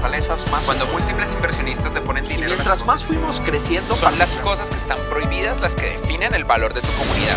[0.00, 0.64] fortalezas más.
[0.64, 2.48] Cuando múltiples inversionistas le ponen dinero.
[2.48, 6.72] mientras más fuimos creciendo, son las cosas que están prohibidas las que definen el valor
[6.72, 7.36] de tu comunidad.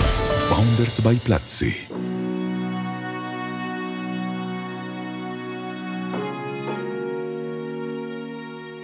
[0.50, 1.76] Founders by Platzi.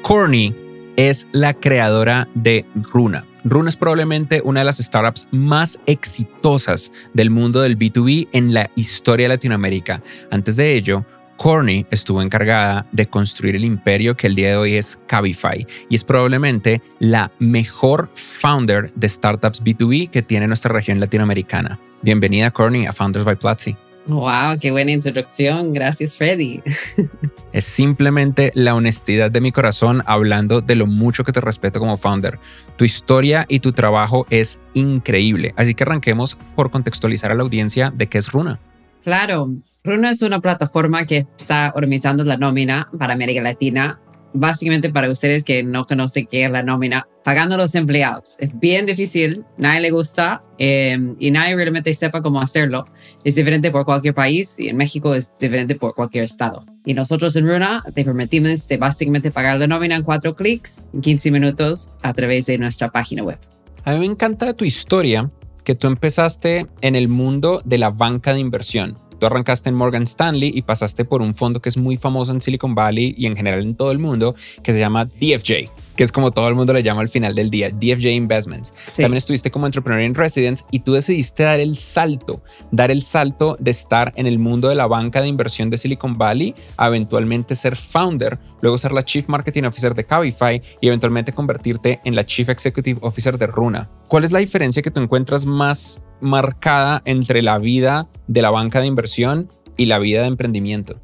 [0.02, 0.56] Corny
[0.98, 3.26] es la creadora de Runa.
[3.46, 8.70] Runa es probablemente una de las startups más exitosas del mundo del B2B en la
[8.76, 10.02] historia de Latinoamérica.
[10.32, 11.06] Antes de ello,
[11.40, 15.96] Corny estuvo encargada de construir el imperio que el día de hoy es Cabify y
[15.96, 21.80] es probablemente la mejor founder de startups B2B que tiene nuestra región latinoamericana.
[22.02, 23.78] Bienvenida, Corny, a Founders by Platzi.
[24.08, 25.72] Wow, qué buena introducción.
[25.72, 26.62] Gracias, Freddy.
[27.54, 31.96] es simplemente la honestidad de mi corazón hablando de lo mucho que te respeto como
[31.96, 32.38] founder.
[32.76, 35.54] Tu historia y tu trabajo es increíble.
[35.56, 38.60] Así que arranquemos por contextualizar a la audiencia de qué es Runa.
[39.06, 39.48] Claro,
[39.84, 44.00] Runa es una plataforma que está organizando la nómina para América Latina
[44.34, 48.36] básicamente para ustedes que no conocen qué es la nómina, pagando a los empleados.
[48.40, 52.86] Es bien difícil, nadie le gusta em, y nadie realmente sepa cómo hacerlo.
[53.24, 56.66] Es diferente por cualquier país y en México es diferente por cualquier estado.
[56.86, 61.02] Y nosotros en Runa te permitimos de básicamente pagar la nómina en cuatro clics, en
[61.02, 63.40] 15 minutos, a través de nuestra página web.
[63.84, 65.30] A mí me encanta tu historia,
[65.64, 70.04] que tú empezaste en el mundo de la banca de inversión Tú arrancaste en Morgan
[70.04, 73.36] Stanley y pasaste por un fondo que es muy famoso en Silicon Valley y en
[73.36, 76.72] general en todo el mundo, que se llama DFJ que es como todo el mundo
[76.72, 78.74] le llama al final del día, DFJ Investments.
[78.96, 83.58] También estuviste como entrepreneur en residence y tú decidiste dar el salto, dar el salto
[83.60, 87.54] de estar en el mundo de la banca de inversión de Silicon Valley a eventualmente
[87.54, 92.26] ser founder, luego ser la Chief Marketing Officer de Cabify y eventualmente convertirte en la
[92.26, 93.90] Chief Executive Officer de Runa.
[94.08, 98.80] ¿Cuál es la diferencia que tú encuentras más marcada entre la vida de la banca
[98.82, 101.00] de inversión y la vida de emprendimiento?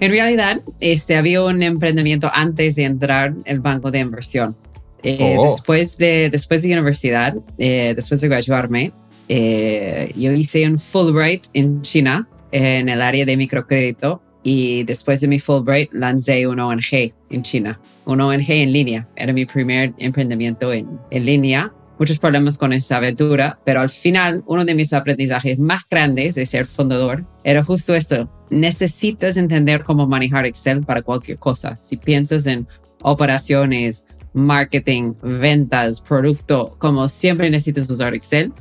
[0.00, 4.56] En realidad, este, había un emprendimiento antes de entrar el banco de inversión.
[5.04, 5.44] Eh, oh.
[5.44, 8.92] después, de, después de universidad, eh, después de graduarme,
[9.28, 15.28] eh, yo hice un Fulbright en China, en el área de microcrédito, y después de
[15.28, 19.08] mi Fulbright lancé una ONG en China, una ONG en línea.
[19.14, 21.72] Era mi primer emprendimiento en, en línea
[22.02, 26.44] muchos problemas con esa aventura, pero al final uno de mis aprendizajes más grandes de
[26.46, 28.28] ser fundador era justo esto.
[28.50, 31.78] Necesitas entender cómo manejar Excel para cualquier cosa.
[31.80, 32.66] Si piensas en
[33.02, 38.52] operaciones, marketing, ventas, producto, como siempre necesitas usar Excel.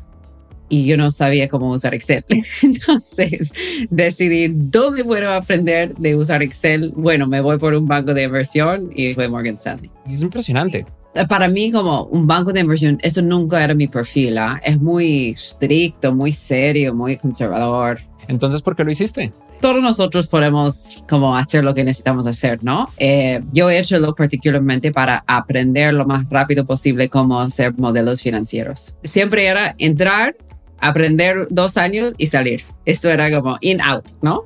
[0.69, 2.23] Y yo no sabía cómo usar Excel.
[2.62, 3.52] Entonces
[3.90, 6.94] decidí dónde puedo aprender de usar Excel.
[6.96, 9.90] Bueno, me voy por un banco de inversión y fue Morgan Stanley.
[10.06, 10.85] Es impresionante
[11.27, 14.38] para mí como un banco de inversión, eso nunca era mi perfil.
[14.38, 14.61] ¿ah?
[14.63, 18.01] Es muy estricto, muy serio, muy conservador.
[18.27, 19.33] Entonces, ¿por qué lo hiciste?
[19.59, 22.88] Todos nosotros podemos como hacer lo que necesitamos hacer, ¿no?
[22.97, 28.22] Eh, yo he hecho lo particularmente para aprender lo más rápido posible cómo hacer modelos
[28.22, 28.95] financieros.
[29.03, 30.35] Siempre era entrar,
[30.79, 32.63] aprender dos años y salir.
[32.85, 34.45] Esto era como in-out, ¿no?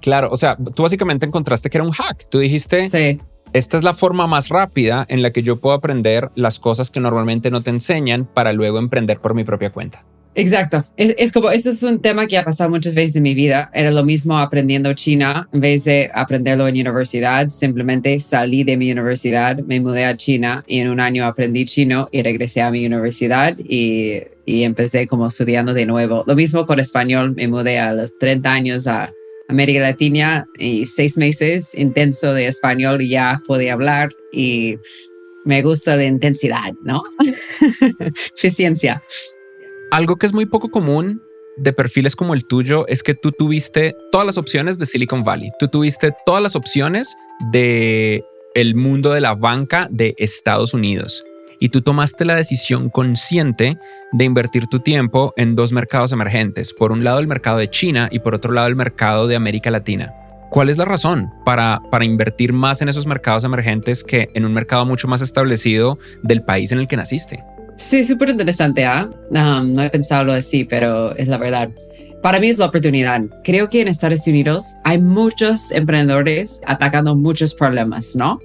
[0.00, 2.26] Claro, o sea, tú básicamente encontraste que era un hack.
[2.28, 3.20] Tú dijiste, sí
[3.52, 7.00] esta es la forma más rápida en la que yo puedo aprender las cosas que
[7.00, 10.04] normalmente no te enseñan para luego emprender por mi propia cuenta.
[10.36, 10.84] Exacto.
[10.98, 13.70] Es, como, esto es un tema que ha pasado muchas veces en mi vida.
[13.72, 17.48] Era lo mismo aprendiendo China en vez de aprenderlo en universidad.
[17.48, 22.10] Simplemente salí de mi universidad, me mudé a China y en un año aprendí chino
[22.12, 26.22] y regresé a mi universidad y, y empecé como estudiando de nuevo.
[26.26, 27.34] Lo mismo con español.
[27.34, 29.10] Me mudé a los 30 años a
[29.48, 34.78] América Latina y seis meses intenso de español y ya pude hablar y
[35.44, 37.02] me gusta de intensidad, ¿no?
[38.36, 39.02] Eficiencia.
[39.90, 41.22] Algo que es muy poco común
[41.56, 45.50] de perfiles como el tuyo es que tú tuviste todas las opciones de Silicon Valley.
[45.58, 47.16] Tú tuviste todas las opciones
[47.52, 48.24] de
[48.54, 51.24] el mundo de la banca de Estados Unidos
[51.58, 53.78] y tú tomaste la decisión consciente
[54.12, 58.08] de invertir tu tiempo en dos mercados emergentes, por un lado el mercado de China
[58.10, 60.12] y por otro lado el mercado de América Latina.
[60.50, 64.52] ¿Cuál es la razón para, para invertir más en esos mercados emergentes que en un
[64.52, 67.44] mercado mucho más establecido del país en el que naciste?
[67.76, 68.84] Sí, súper interesante.
[68.84, 69.10] ¿ah?
[69.30, 71.70] no he pensado así, pero es la verdad.
[72.22, 73.22] Para mí es la oportunidad.
[73.44, 78.40] Creo que en Estados Unidos hay muchos emprendedores atacando muchos problemas, ¿no?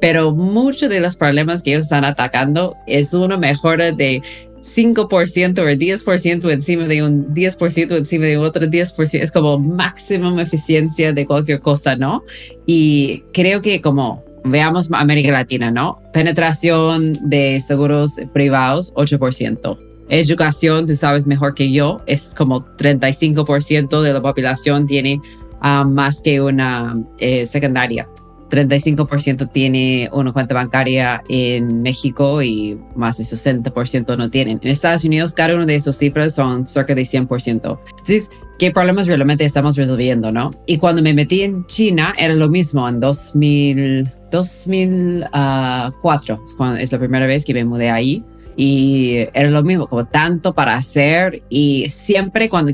[0.00, 4.22] Pero muchos de los problemas que ellos están atacando es una mejora de
[4.60, 9.20] 5% o 10% encima de un 10% encima de otro 10%.
[9.20, 12.22] Es como máxima eficiencia de cualquier cosa, ¿no?
[12.66, 15.98] Y creo que como veamos América Latina, ¿no?
[16.12, 24.12] Penetración de seguros privados, 8% educación, tú sabes mejor que yo, es como 35% de
[24.12, 25.20] la población tiene
[25.60, 28.08] ah, más que una eh, secundaria.
[28.50, 34.58] 35% tiene una cuenta bancaria en México y más de 60% no tienen.
[34.62, 37.54] En Estados Unidos, cada una de esas cifras son cerca de 100%.
[37.54, 40.52] Entonces, ¿qué problemas realmente estamos resolviendo, no?
[40.66, 46.42] Y cuando me metí en China, era lo mismo en 2000, 2004,
[46.78, 48.24] es la primera vez que me mudé ahí.
[48.58, 52.72] Y era lo mismo, como tanto para hacer y siempre cuando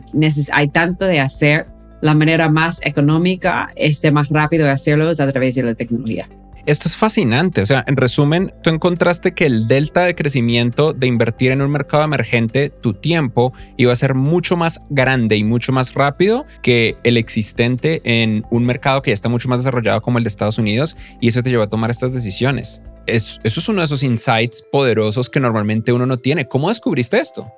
[0.52, 1.66] hay tanto de hacer,
[2.02, 6.28] la manera más económica, este, más rápido de hacerlo es a través de la tecnología.
[6.66, 7.60] Esto es fascinante.
[7.62, 11.70] O sea, en resumen, tú encontraste que el delta de crecimiento de invertir en un
[11.70, 16.96] mercado emergente, tu tiempo iba a ser mucho más grande y mucho más rápido que
[17.02, 20.58] el existente en un mercado que ya está mucho más desarrollado como el de Estados
[20.58, 22.82] Unidos y eso te llevó a tomar estas decisiones.
[23.06, 26.46] eso es uno de esos insights poderosos que normalmente uno no tiene.
[26.46, 27.52] ¿Cómo descubriste esto?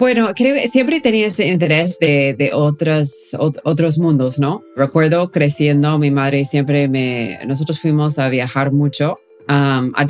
[0.00, 4.64] Bueno, creo que siempre tenía ese interés de, de otros, otros mundos, ¿no?
[4.74, 10.06] Recuerdo creciendo, mi madre siempre me, nosotros fuimos a viajar mucho um, a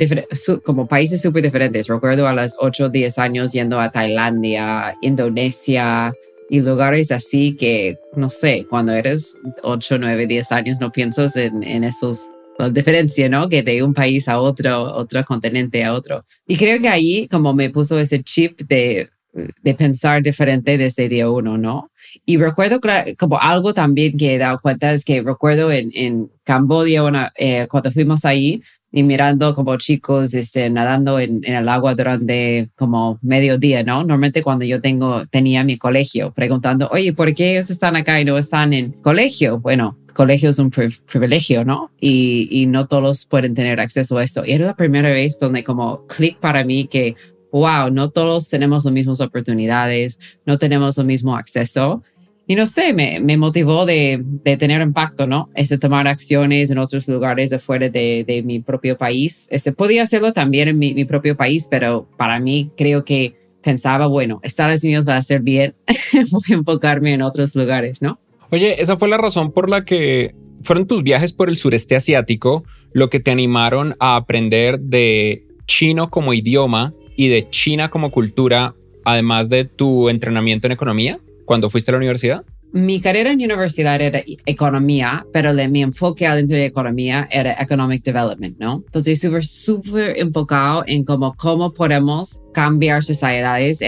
[0.63, 1.89] como países súper diferentes.
[1.89, 6.13] Recuerdo a los 8 o 10 años yendo a Tailandia, Indonesia
[6.49, 11.63] y lugares así que, no sé, cuando eres 8, 9, 10 años no piensas en,
[11.63, 13.49] en esos la diferencia, ¿no?
[13.49, 16.23] Que de un país a otro, otro continente a otro.
[16.47, 21.29] Y creo que ahí como me puso ese chip de de pensar diferente desde día
[21.29, 21.91] uno, ¿no?
[22.25, 22.81] Y recuerdo
[23.17, 27.91] como algo también que he dado cuenta es que recuerdo en, en Cambodia, eh, cuando
[27.91, 28.61] fuimos ahí
[28.91, 33.99] y mirando como chicos este, nadando en, en, el agua durante como mediodía, ¿no?
[33.99, 38.25] Normalmente cuando yo tengo, tenía mi colegio, preguntando, oye, ¿por qué ellos están acá y
[38.25, 39.59] no están en colegio?
[39.59, 41.91] Bueno, colegio es un privilegio, ¿no?
[41.99, 44.45] Y, y no todos pueden tener acceso a esto.
[44.45, 47.15] Y era la primera vez donde como clic para mí que
[47.51, 52.03] wow, no todos tenemos las mismas oportunidades, no tenemos el mismo acceso.
[52.47, 55.49] Y no sé, me, motivó de, tener impacto, ¿no?
[55.55, 59.47] Es de tomar acciones en otros lugares afuera de, de mi propio país.
[59.51, 64.07] Este, podía hacerlo también en mi, mi, propio país, pero para mí creo que pensaba,
[64.07, 65.75] bueno, Estados Unidos va a ser bien,
[66.31, 68.19] voy a enfocarme en otros lugares, ¿no?
[68.49, 72.63] Oye, esa fue la razón por la que fueron tus viajes por el sureste asiático
[72.93, 78.75] lo que te animaron a aprender de chino como idioma y de China como cultura,
[79.05, 82.43] además de tu entrenamiento en economía cuando fuiste a la universidad?
[82.73, 88.01] Mi carrera en universidad era economía, pero de mi enfoque adentro de economía era economic
[88.01, 88.83] development, ¿no?
[88.85, 93.83] Entonces estuve súper enfocado en cómo, cómo podemos cambiar sociedades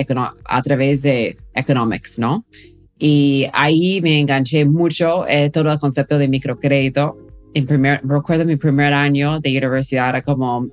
[0.45, 2.45] a través de economics, ¿no?
[2.99, 7.17] Y ahí me enganché mucho eh, todo el concepto de microcrédito.
[7.53, 10.67] En primer, recuerdo mi primer año de universidad era como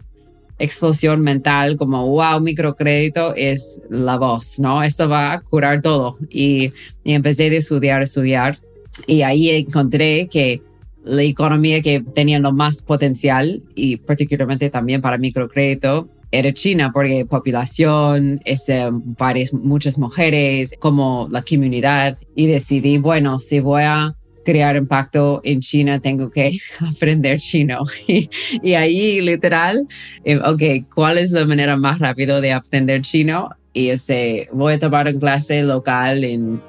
[0.61, 4.83] explosión mental como, wow, microcrédito es la voz, ¿no?
[4.83, 6.19] Esto va a curar todo.
[6.29, 6.73] Y,
[7.03, 8.59] y empecé a estudiar, estudiar.
[9.07, 10.63] Y ahí encontré que
[11.03, 17.27] la economía que tenía lo más potencial y particularmente también para microcrédito era China porque
[17.27, 24.15] población, este, varias, muchas mujeres, como la comunidad y decidí, bueno, si voy a
[24.45, 27.83] crear impacto en China, tengo que aprender chino.
[28.63, 29.87] Y, ahí literal,
[30.25, 33.51] eh, ok, ¿cuál es la manera más rápida de aprender chino?
[33.73, 36.61] Y ese, voy a tomar una clase local en...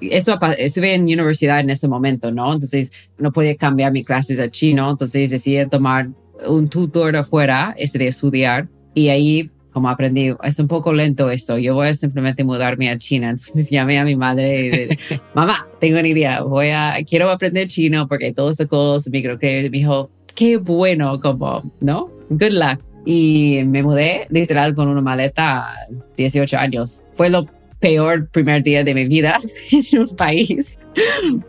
[0.00, 2.52] Eso, estuve en universidad en ese momento, ¿no?
[2.52, 6.08] Entonces no podía cambiar mis clases a chino, entonces decidí tomar
[6.44, 11.58] un tutor afuera, ese de estudiar, y ahí como aprendí, es un poco lento esto,
[11.58, 13.30] yo voy a simplemente mudarme a China.
[13.30, 14.98] Entonces llamé a mi madre y dije,
[15.34, 19.70] mamá, tengo una idea, voy a, quiero aprender chino porque todo esto cosas, microcrédito.
[19.70, 22.10] Me dijo, qué bueno, como, ¿no?
[22.30, 22.80] Good luck.
[23.06, 25.68] Y me mudé literal con una maleta
[26.16, 27.02] 18 años.
[27.14, 27.46] Fue lo
[27.80, 29.40] peor primer día de mi vida
[29.92, 30.78] en un país,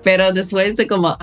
[0.03, 1.17] pero después de como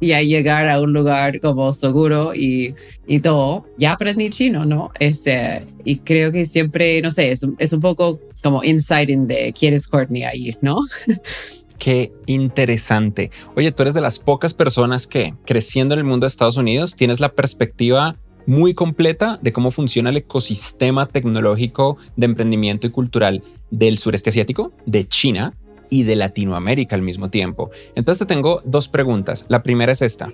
[0.00, 2.74] ya llegar a un lugar como seguro y,
[3.06, 4.90] y todo, ya aprendí chino, ¿no?
[4.98, 9.74] Este, y creo que siempre, no sé, es, es un poco como insighting de quién
[9.74, 10.80] es Courtney ahí, ¿no?
[11.78, 13.32] Qué interesante.
[13.56, 16.94] Oye, tú eres de las pocas personas que creciendo en el mundo de Estados Unidos
[16.94, 18.16] tienes la perspectiva
[18.46, 24.72] muy completa de cómo funciona el ecosistema tecnológico de emprendimiento y cultural del sureste asiático,
[24.86, 25.54] de China
[25.90, 27.70] y de Latinoamérica al mismo tiempo.
[27.94, 29.44] Entonces te tengo dos preguntas.
[29.48, 30.32] La primera es esta.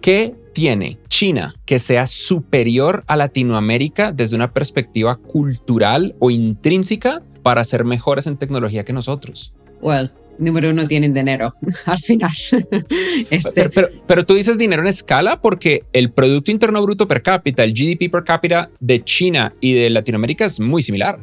[0.00, 7.64] ¿Qué tiene China que sea superior a Latinoamérica desde una perspectiva cultural o intrínseca para
[7.64, 9.52] ser mejores en tecnología que nosotros?
[9.80, 11.52] Well, número uno tienen dinero
[11.86, 12.32] al final.
[13.30, 13.70] este.
[14.06, 18.10] pero, tú dices dinero en escala porque el Producto Interno Bruto per cápita, el GDP
[18.10, 21.18] per cápita de China y de Latinoamérica es muy similar.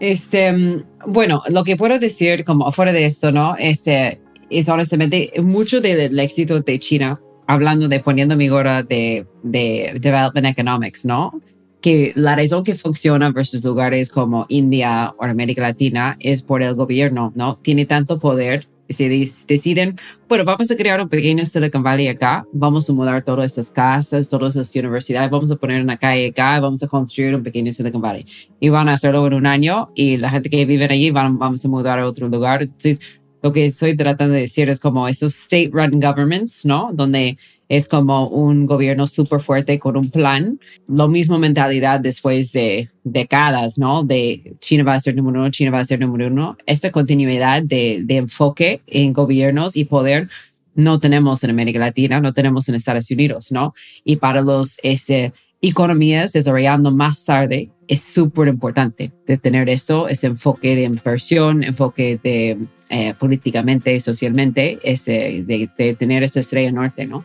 [0.00, 3.56] Este, bueno, lo que puedo decir como fuera de esto, ¿no?
[3.58, 9.96] Este, es honestamente mucho del éxito de China hablando de poniendo mi gorra de, de
[9.98, 11.32] Development Economics, ¿no?
[11.80, 16.74] Que la razón que funciona versus lugares como India o América Latina es por el
[16.74, 17.58] gobierno, ¿no?
[17.62, 19.96] Tiene tanto poder se deciden,
[20.28, 24.28] bueno, vamos a crear un pequeño Silicon Valley acá, vamos a mudar todas esas casas,
[24.30, 28.00] todas esas universidades, vamos a poner una calle acá, vamos a construir un pequeño Silicon
[28.00, 28.24] Valley.
[28.60, 31.64] Y van a hacerlo en un año y la gente que vive allí van, vamos
[31.64, 32.62] a mudar a otro lugar.
[32.62, 36.90] Entonces, lo que estoy tratando de decir es como esos state-run governments, ¿no?
[36.92, 40.58] Donde es como un gobierno súper fuerte con un plan.
[40.86, 44.04] Lo mismo mentalidad después de décadas, ¿no?
[44.04, 46.56] De China va a ser número uno, China va a ser número uno.
[46.66, 50.28] Esta continuidad de, de enfoque en gobiernos y poder
[50.74, 53.74] no tenemos en América Latina, no tenemos en Estados Unidos, ¿no?
[54.04, 60.28] Y para los ese, economías desarrollando más tarde, es súper importante de tener esto, ese
[60.28, 62.58] enfoque de inversión, enfoque de
[62.90, 67.24] eh, políticamente, socialmente, ese, de, de tener esa estrella norte, ¿no?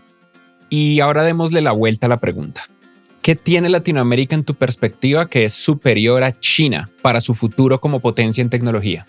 [0.69, 2.63] Y ahora démosle la vuelta a la pregunta.
[3.21, 8.01] ¿Qué tiene Latinoamérica en tu perspectiva que es superior a China para su futuro como
[8.01, 9.07] potencia en tecnología?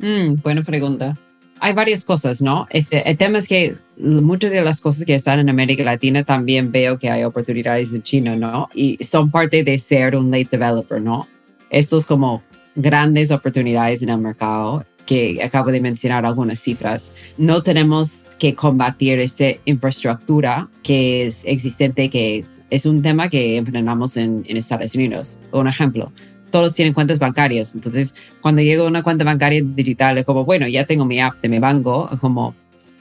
[0.00, 1.16] Mm, buena pregunta.
[1.60, 2.66] Hay varias cosas, ¿no?
[2.70, 6.72] Este, el tema es que muchas de las cosas que están en América Latina también
[6.72, 8.68] veo que hay oportunidades en China, ¿no?
[8.74, 11.28] Y son parte de ser un late developer, ¿no?
[11.70, 12.42] Estos como
[12.74, 17.12] grandes oportunidades en el mercado que acabo de mencionar algunas cifras.
[17.36, 24.16] No tenemos que combatir esa infraestructura que es existente, que es un tema que enfrentamos
[24.16, 25.38] en, en Estados Unidos.
[25.50, 26.12] Un ejemplo,
[26.50, 27.74] todos tienen cuentas bancarias.
[27.74, 31.48] Entonces, cuando llega una cuenta bancaria digital, es como, bueno, ya tengo mi app de
[31.48, 32.54] mi banco, como,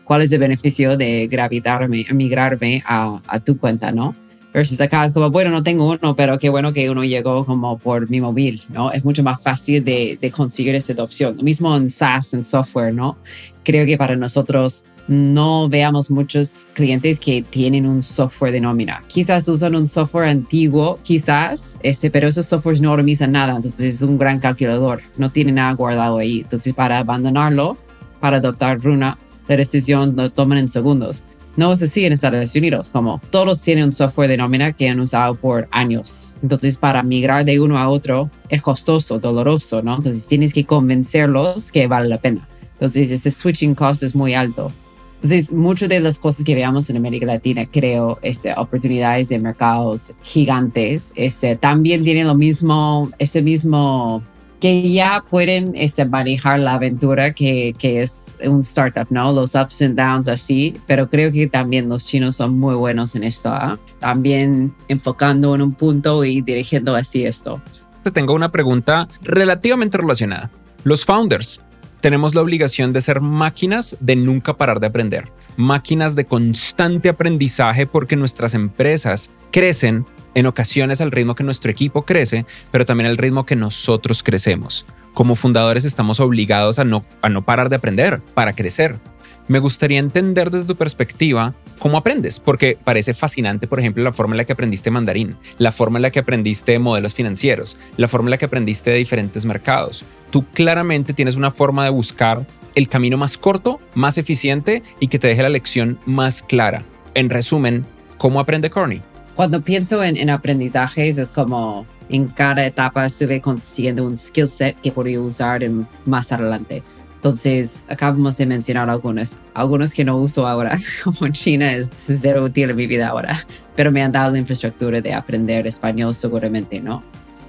[0.04, 4.16] ¿cuál es el beneficio de gravitarme, migrarme a, a tu cuenta, no?
[4.54, 7.78] Versus acá es como, bueno, no tengo uno, pero qué bueno que uno llegó como
[7.78, 8.92] por mi móvil, ¿no?
[8.92, 11.38] Es mucho más fácil de, de conseguir esa adopción.
[11.38, 13.18] Lo mismo en SaaS, en software, ¿no?
[13.64, 19.04] Creo que para nosotros no veamos muchos clientes que tienen un software de nómina.
[19.08, 24.02] Quizás usan un software antiguo, quizás, este, pero esos softwares no organizan nada, entonces es
[24.02, 26.42] un gran calculador, no tiene nada guardado ahí.
[26.42, 27.78] Entonces para abandonarlo,
[28.20, 29.18] para adoptar Runa,
[29.48, 31.24] la decisión lo toman en segundos.
[31.58, 35.00] No es así en Estados Unidos, como todos tienen un software de nómina que han
[35.00, 36.36] usado por años.
[36.42, 39.98] Entonces, para migrar de uno a otro es costoso, doloroso, ¿no?
[39.98, 42.48] Entonces, tienes que convencerlos que vale la pena.
[42.74, 44.72] Entonces, ese switching cost es muy alto.
[45.16, 50.14] Entonces, muchas de las cosas que veamos en América Latina, creo, este, oportunidades de mercados
[50.24, 54.24] gigantes, este, también tienen lo mismo, ese mismo
[54.62, 59.32] que ya pueden este, manejar la aventura que, que, es un startup, ¿no?
[59.32, 63.24] Los ups and downs así, pero creo que también los chinos son muy buenos en
[63.24, 63.80] esto, ¿ah?
[64.00, 67.60] también enfocando en un punto y dirigiendo así esto.
[68.04, 70.52] Te tengo una pregunta relativamente relacionada.
[70.84, 71.60] Los founders,
[72.00, 77.88] tenemos la obligación de ser máquinas de nunca parar de aprender, máquinas de constante aprendizaje
[77.88, 83.18] porque nuestras empresas crecen en ocasiones al ritmo que nuestro equipo crece, pero también al
[83.18, 84.86] ritmo que nosotros crecemos.
[85.14, 89.00] Como fundadores estamos obligados a no, a no parar de aprender para crecer.
[89.48, 94.34] Me gustaría entender desde tu perspectiva cómo aprendes, porque parece fascinante, por ejemplo, la forma
[94.34, 98.28] en la que aprendiste mandarín, la forma en la que aprendiste modelos financieros, la forma
[98.28, 100.06] en la que aprendiste de diferentes mercados.
[100.30, 102.46] Tú claramente tienes una forma de buscar
[102.76, 106.84] el camino más corto, más eficiente y que te deje la lección más clara.
[107.14, 107.86] En resumen,
[108.18, 109.02] ¿cómo aprende Corny?
[109.36, 114.92] Cuando pienso en, aprendizajes es como en cada etapa estuve consiguiendo un skill set que
[114.92, 116.84] podría usar en, más adelante.
[117.16, 122.44] Entonces, acabamos de mencionar algunos, algunos que no uso ahora, como en China es cero
[122.44, 123.46] útil en mi vida ahora,
[123.76, 127.04] pero me han dado la infraestructura de aprender español seguramente, ¿no?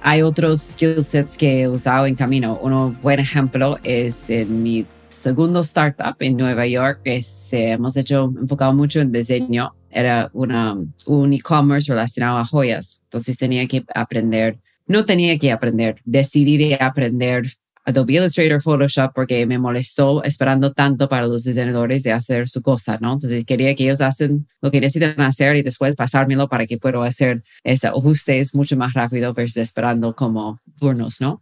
[0.05, 2.59] Hay otros skill sets que he usado en camino.
[2.61, 6.99] Un buen ejemplo es en mi segundo startup en Nueva York.
[7.05, 13.01] Este, hemos hecho enfocado mucho en diseño era una, un e-commerce relacionado a joyas.
[13.03, 17.45] Entonces tenía que aprender, no tenía que aprender, decidí de aprender
[17.85, 22.97] Adobe Illustrator, Photoshop, porque me molestó esperando tanto para los diseñadores de hacer su cosa,
[23.01, 23.13] ¿no?
[23.13, 27.03] Entonces quería que ellos hacen lo que necesitan hacer y después pasármelo para que pueda
[27.05, 31.41] hacer ese ajustes mucho más rápido versus esperando como turnos, ¿no?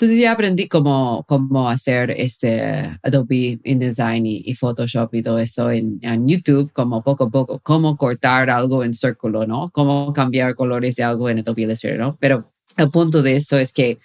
[0.00, 2.60] Entonces ya aprendí cómo, cómo hacer este
[3.02, 8.48] Adobe InDesign y, Photoshop y todo esto en, YouTube, como poco a poco, cómo cortar
[8.48, 9.70] algo en círculo, ¿no?
[9.70, 12.16] Cómo cambiar colores de algo en Adobe Illustrator, ¿no?
[12.20, 12.44] Pero
[12.76, 13.98] el punto de esto es que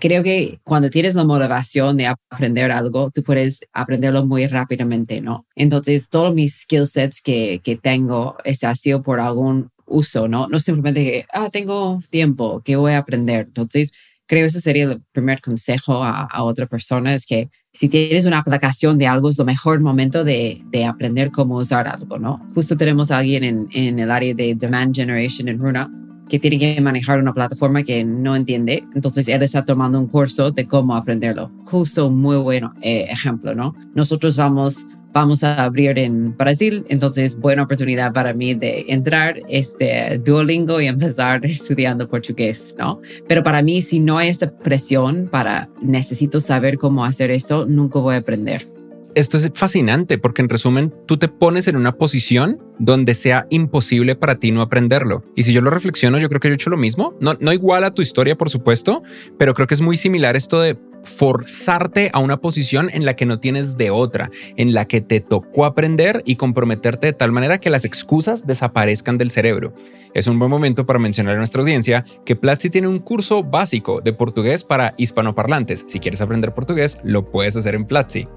[0.00, 5.46] creo que cuando tienes la motivación de aprender algo, tú puedes aprenderlo muy rápidamente, ¿no?
[5.54, 10.48] Entonces, todos mis skill sets que, que tengo es ha sido por algún uso, ¿no?
[10.48, 13.46] No simplemente que, ah, tengo tiempo, que voy a aprender.
[13.46, 13.92] Entonces,
[14.26, 18.38] creo ese sería el primer consejo a, a, otra persona, es que si tienes una
[18.38, 22.44] aplicación de algo, es lo mejor momento de, de aprender cómo usar algo, ¿no?
[22.54, 25.90] Justo tenemos a alguien en, en el área de demand generation en Runa
[26.28, 28.84] que tiene que manejar una plataforma que no entiende.
[28.94, 31.50] Entonces él está tomando un curso de cómo aprenderlo.
[31.64, 33.74] Justo un muy buen eh, ejemplo, ¿no?
[33.94, 40.20] Nosotros vamos, vamos a abrir en Brasil, entonces buena oportunidad para mí de entrar este
[40.22, 43.00] Duolingo y empezar estudiando portugués, ¿no?
[43.26, 47.98] Pero para mí, si no hay esta presión para necesito saber cómo hacer eso, nunca
[47.98, 48.66] voy a aprender
[49.14, 54.14] esto es fascinante porque en resumen tú te pones en una posición donde sea imposible
[54.14, 55.24] para ti no aprenderlo.
[55.34, 57.14] Y si yo lo reflexiono, yo creo que yo he hecho lo mismo.
[57.18, 59.02] No, no igual a tu historia, por supuesto,
[59.38, 63.24] pero creo que es muy similar esto de forzarte a una posición en la que
[63.24, 67.58] no tienes de otra, en la que te tocó aprender y comprometerte de tal manera
[67.58, 69.72] que las excusas desaparezcan del cerebro.
[70.12, 74.00] Es un buen momento para mencionar a nuestra audiencia que Platzi tiene un curso básico
[74.00, 75.84] de portugués para hispanoparlantes.
[75.86, 78.28] Si quieres aprender portugués, lo puedes hacer en Platzi.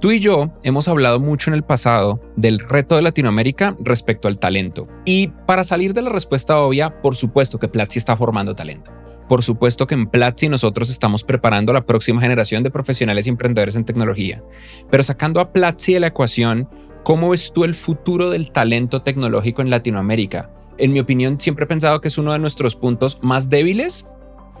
[0.00, 4.38] Tú y yo hemos hablado mucho en el pasado del reto de Latinoamérica respecto al
[4.40, 4.88] talento.
[5.04, 9.01] Y para salir de la respuesta obvia, por supuesto que Platzi está formando talento.
[9.32, 13.76] Por supuesto que en Platzi nosotros estamos preparando la próxima generación de profesionales y emprendedores
[13.76, 14.42] en tecnología.
[14.90, 16.68] Pero sacando a Platzi de la ecuación,
[17.02, 20.50] ¿cómo ves tú el futuro del talento tecnológico en Latinoamérica?
[20.76, 24.06] En mi opinión, siempre he pensado que es uno de nuestros puntos más débiles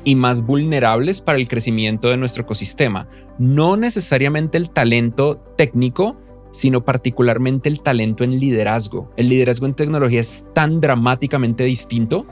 [0.04, 3.08] y más vulnerables para el crecimiento de nuestro ecosistema.
[3.38, 6.16] No necesariamente el talento técnico,
[6.50, 9.12] sino particularmente el talento en liderazgo.
[9.18, 12.26] El liderazgo en tecnología es tan dramáticamente distinto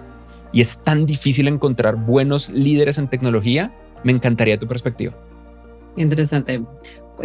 [0.52, 3.72] y es tan difícil encontrar buenos líderes en tecnología.
[4.04, 5.14] Me encantaría tu perspectiva.
[5.96, 6.62] Interesante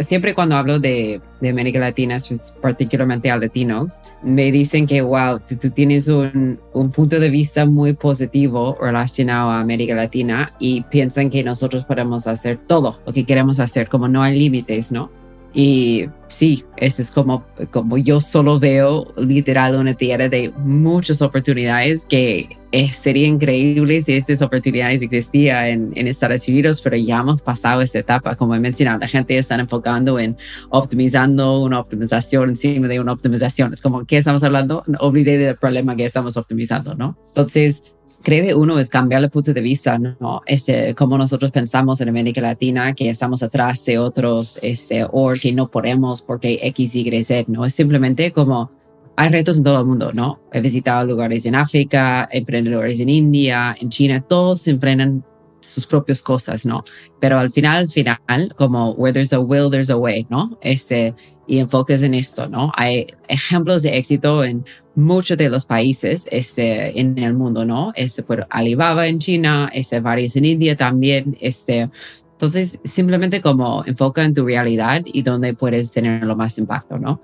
[0.00, 5.40] siempre cuando hablo de, de América Latina, pues, particularmente a latinos, me dicen que, wow,
[5.60, 11.30] tú, tienes un, un, punto de vista muy positivo relacionado a América Latina y piensan
[11.30, 15.10] que nosotros podemos hacer todo lo que queremos hacer, como no hay límites, ¿no?
[15.58, 22.04] Y sí, eso es como, como yo solo veo literal una tierra de muchas oportunidades
[22.04, 27.40] que eh, sería increíble si estas oportunidades existían en, en, Estados Unidos, pero ya hemos
[27.40, 28.36] pasado esa etapa.
[28.36, 30.36] Como he mencionado, la gente está enfocando en
[30.68, 33.72] optimizando una optimización encima de una optimización.
[33.72, 34.84] Es como, ¿qué estamos hablando?
[35.00, 37.16] olvidé del problema que estamos optimizando, ¿no?
[37.28, 40.42] Entonces, creo que uno es cambiar el punto de vista, ¿no?
[40.46, 45.52] Este, como nosotros pensamos en América Latina, que estamos atrás de otros, este, o que
[45.52, 47.64] no podemos porque X, Y, Z, ¿no?
[47.64, 48.70] Es simplemente como
[49.16, 50.40] hay retos en todo el mundo, ¿no?
[50.52, 55.24] He visitado lugares en África, emprendedores en India, en China, todos se enfrentan
[55.60, 56.84] sus propias cosas, ¿no?
[57.20, 60.58] Pero al final, al final, como where there's a will, there's a way, ¿no?
[60.60, 61.14] Este,
[61.46, 62.72] y enfoques en esto, ¿no?
[62.76, 67.92] Hay ejemplos de éxito en muchos de los países este, en el mundo, ¿no?
[67.94, 71.90] Este, por Alibaba en China, este, varios en India también, este,
[72.36, 77.22] entonces, simplemente como enfoca en tu realidad y donde puedes tener lo más impacto, ¿no?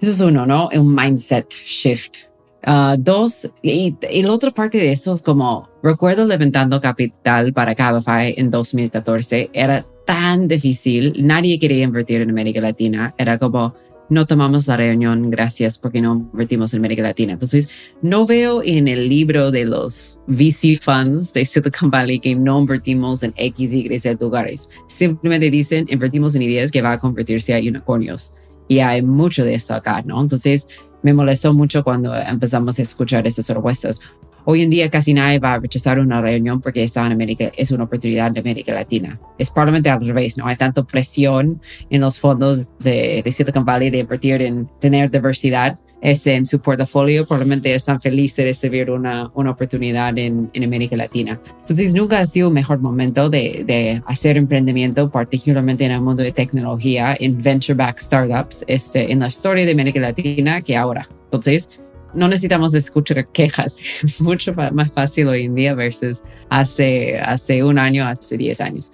[0.00, 0.68] Eso es uno, ¿no?
[0.74, 2.32] Un mindset shift.
[2.66, 7.74] Uh, dos, y, y, la otra parte de eso es como, recuerdo levantando capital para
[7.74, 13.74] Cabify en 2014, era tan difícil, nadie quería invertir en América Latina, era como,
[14.08, 17.32] no tomamos la reunión, gracias, porque no invertimos en América Latina.
[17.32, 17.70] Entonces,
[18.02, 23.22] no veo en el libro de los VC funds de Silicon Valley que no invertimos
[23.22, 24.68] en X, Y, Z lugares.
[24.86, 28.34] Simplemente dicen, invertimos en ideas que va a convertirse a unicornios
[28.68, 30.20] y hay mucho de esto acá, ¿no?
[30.20, 34.00] Entonces me molestó mucho cuando empezamos a escuchar esas propuestas.
[34.44, 37.70] Hoy en día casi nadie va a rechazar una reunión porque está en América, es
[37.70, 39.20] una oportunidad de América Latina.
[39.38, 40.46] Es probablemente al revés, ¿no?
[40.46, 45.78] Hay tanta presión en los fondos de, de Silicon Valley de invertir en tener diversidad
[46.02, 50.96] este, en su portafolio, probablemente están felices de recibir una, una oportunidad en, en, América
[50.96, 51.40] Latina.
[51.60, 56.24] Entonces, nunca ha sido un mejor momento de, de, hacer emprendimiento, particularmente en el mundo
[56.24, 61.08] de tecnología, en venture-backed startups, este, en la historia de América Latina que ahora.
[61.26, 61.80] Entonces,
[62.14, 63.82] no necesitamos escuchar quejas,
[64.20, 68.92] mucho más fácil hoy en día versus hace, hace un año, hace 10 años.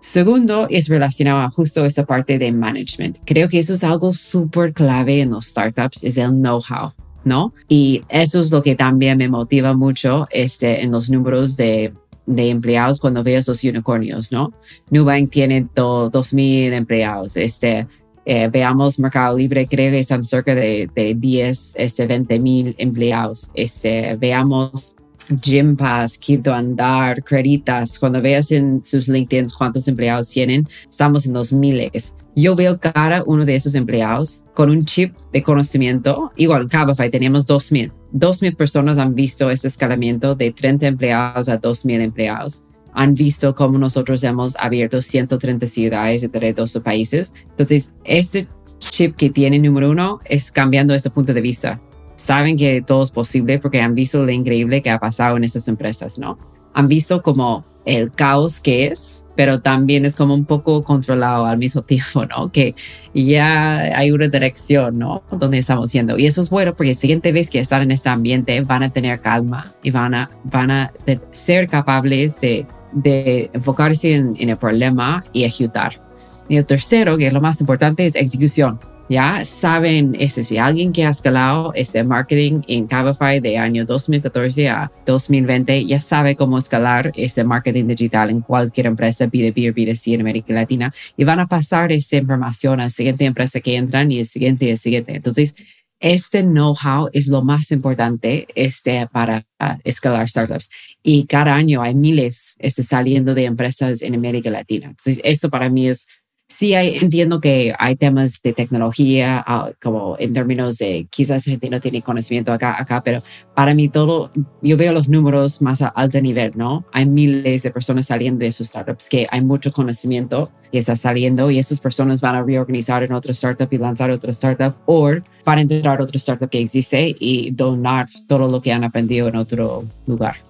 [0.00, 3.18] Segundo, es relacionado a justo esta parte de management.
[3.24, 6.92] Creo que eso es algo súper clave en los startups, es el know-how,
[7.24, 7.52] ¿no?
[7.68, 11.92] Y eso es lo que también me motiva mucho este, en los números de,
[12.26, 14.52] de empleados cuando veo esos unicornios, ¿no?
[14.90, 17.88] Nubank tiene 2.000 empleados, este,
[18.30, 23.50] eh, veamos Mercado Libre, creo que están cerca de, de 10, este, 20 mil empleados.
[23.54, 24.94] Este, veamos
[25.42, 31.54] Gympass, Quinto Andar, Creditas, cuando veas en sus LinkedIn cuántos empleados tienen, estamos en los
[31.54, 32.14] miles.
[32.36, 36.30] Yo veo cada uno de esos empleados con un chip de conocimiento.
[36.36, 37.92] Igual en Cabify tenemos 2.000.
[38.12, 42.62] 2.000 personas han visto este escalamiento de 30 empleados a 2.000 empleados.
[42.98, 47.32] Han visto cómo nosotros hemos abierto 130 ciudades entre 12 países.
[47.50, 48.48] Entonces, este
[48.80, 51.80] chip que tiene número uno es cambiando este punto de vista.
[52.16, 55.68] Saben que todo es posible porque han visto lo increíble que ha pasado en esas
[55.68, 56.40] empresas, ¿no?
[56.74, 61.56] Han visto como el caos que es, pero también es como un poco controlado al
[61.56, 62.50] mismo tiempo, ¿no?
[62.50, 62.74] Que
[63.14, 65.22] ya hay una dirección, ¿no?
[65.30, 66.18] Donde estamos yendo.
[66.18, 68.88] Y eso es bueno porque la siguiente vez que están en este ambiente van a
[68.88, 70.92] tener calma y van a, van a
[71.30, 76.00] ser capaces de, de enfocarse en, el problema y ejecutar.
[76.48, 80.92] Y el tercero, que es lo más importante, es ejecución ya saben, ese, si alguien
[80.92, 86.58] que ha escalado este marketing en Cabify de año 2014 a 2020 ya sabe cómo
[86.58, 91.40] escalar este marketing digital en cualquier empresa B2B o B2C en América Latina y van
[91.40, 94.78] a pasar esta información a la siguiente empresa que entran y el siguiente y el
[94.78, 95.16] siguiente.
[95.16, 95.54] Entonces,
[96.00, 100.70] este know-how es lo más importante este, para uh, escalar startups.
[101.02, 104.86] Y cada año hay miles este, saliendo de empresas en América Latina.
[104.86, 106.08] Entonces, esto para mí es
[106.48, 111.80] sí entiendo que hay temas de tecnología, ah, como en términos de quizás gente no
[111.80, 113.22] tiene conocimiento acá, acá, pero
[113.54, 114.32] para mí todo,
[114.62, 116.84] yo veo los números más a alto nivel, ¿no?
[116.92, 121.50] Hay miles de personas saliendo de esos startups que hay mucho conocimiento que está saliendo
[121.50, 125.10] y esas personas van a reorganizar en otro startup y lanzar otro startup o
[125.44, 129.28] van a entrar a otro startup que existe y donar todo lo que han aprendido
[129.28, 130.47] en otro lugar.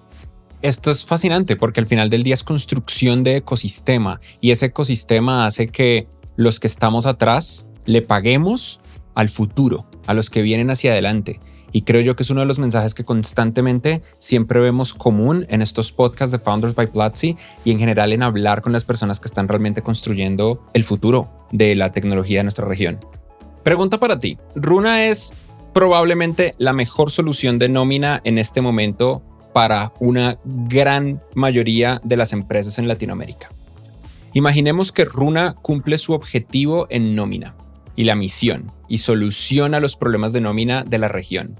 [0.61, 5.45] Esto es fascinante porque al final del día es construcción de ecosistema y ese ecosistema
[5.45, 8.81] hace que los que estamos atrás le paguemos
[9.15, 11.39] al futuro, a los que vienen hacia adelante.
[11.71, 15.61] Y creo yo que es uno de los mensajes que constantemente siempre vemos común en
[15.61, 19.27] estos podcasts de Founders by Platzi y en general en hablar con las personas que
[19.27, 22.99] están realmente construyendo el futuro de la tecnología de nuestra región.
[23.63, 24.37] Pregunta para ti.
[24.55, 25.31] Runa es
[25.73, 29.23] probablemente la mejor solución de nómina en este momento
[29.59, 33.49] para una gran mayoría de las empresas en Latinoamérica.
[34.31, 37.57] Imaginemos que Runa cumple su objetivo en nómina
[37.97, 41.59] y la misión y soluciona los problemas de nómina de la región.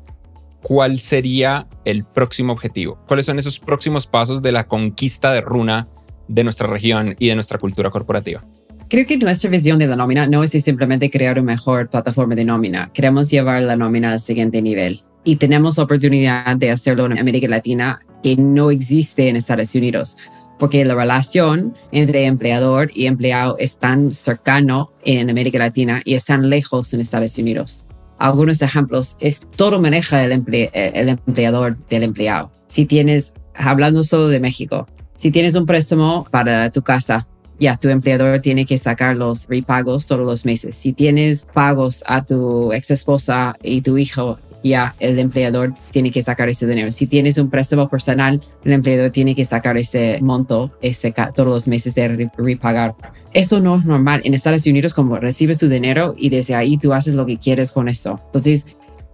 [0.64, 3.04] ¿Cuál sería el próximo objetivo?
[3.06, 5.90] ¿Cuáles son esos próximos pasos de la conquista de Runa
[6.30, 8.46] de nuestra región y de nuestra cultura corporativa?
[8.88, 12.46] Creo que nuestra visión de la nómina no es simplemente crear una mejor plataforma de
[12.46, 12.92] nómina.
[12.94, 18.00] Queremos llevar la nómina al siguiente nivel y tenemos oportunidad de hacerlo en América Latina
[18.24, 20.18] que no existe en Estados Unidos,
[20.58, 26.26] porque la relación entre empleador y empleado es tan cercano en América Latina y es
[26.26, 27.86] tan lejos en Estados Unidos.
[28.18, 32.50] Algunos ejemplos es todo maneja el, el empleador del empleado.
[32.68, 37.28] Si tienes, hablando solo de México, si tienes un préstamo para tu casa,
[37.60, 40.74] ya tu empleador tiene que sacar los repagos todos los meses.
[40.74, 46.22] Si tienes pagos a tu ex esposa y tu hijo, ya el empleador tiene que
[46.22, 46.91] sacar ese dinero.
[46.91, 51.67] Si tienes un préstamo personal, el empleador tiene que sacar ese monto este, todos los
[51.67, 52.95] meses de repagar.
[53.34, 54.22] Esto no es normal.
[54.24, 57.72] En Estados Unidos, como recibes tu dinero y desde ahí tú haces lo que quieres
[57.72, 58.19] con eso.
[58.26, 58.67] Entonces,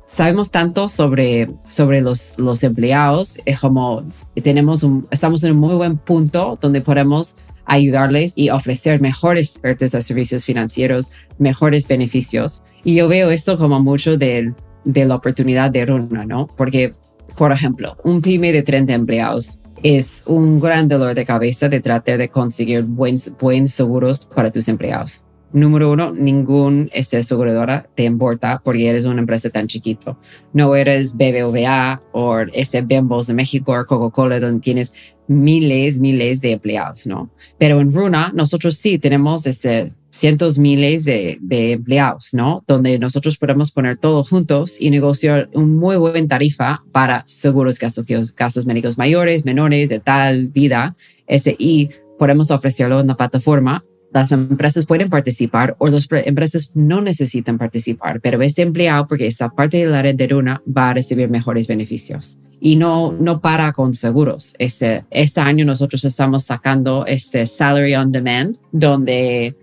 [0.08, 4.04] sabemos tanto sobre, sobre los, los empleados, es como
[4.42, 9.92] tenemos un, estamos en un muy buen punto donde podemos ayudarles y ofrecer mejores ofertas
[9.92, 12.62] de servicios financieros, mejores beneficios.
[12.84, 14.56] Y yo veo esto como mucho del
[14.86, 16.48] de la oportunidad de Runa, ¿no?
[16.56, 16.94] Porque,
[17.38, 22.18] por ejemplo, un pyme de 30 empleados es un gran dolor de cabeza de tratar
[22.18, 25.22] de conseguir buenos, buenos seguros para tus empleados.
[25.54, 30.18] Número uno, ningún este, aseguradora te importa porque eres una empresa tan chiquito.
[30.54, 34.94] No eres BBVA o ese Bembos de México o Coca-Cola donde tienes
[35.28, 37.30] miles, miles de empleados, ¿no?
[37.58, 42.64] Pero en Runa, nosotros sí tenemos ese cientos miles de, de, empleados, ¿no?
[42.68, 48.06] Donde nosotros podemos poner todos juntos y negociar un muy buen tarifa para seguros casos,
[48.34, 50.96] casos médicos mayores, menores, de tal vida,
[51.28, 53.84] ese, y podemos ofrecerlo en la plataforma.
[54.14, 59.50] Las empresas pueden participar o las empresas no necesitan participar, pero este empleado, porque esta
[59.50, 62.40] parte de la red de Runa, va a recibir mejores beneficios.
[62.62, 64.56] Y no, no para con seguros.
[64.60, 69.58] Este, este año nosotros estamos sacando este Salary on Demand, donde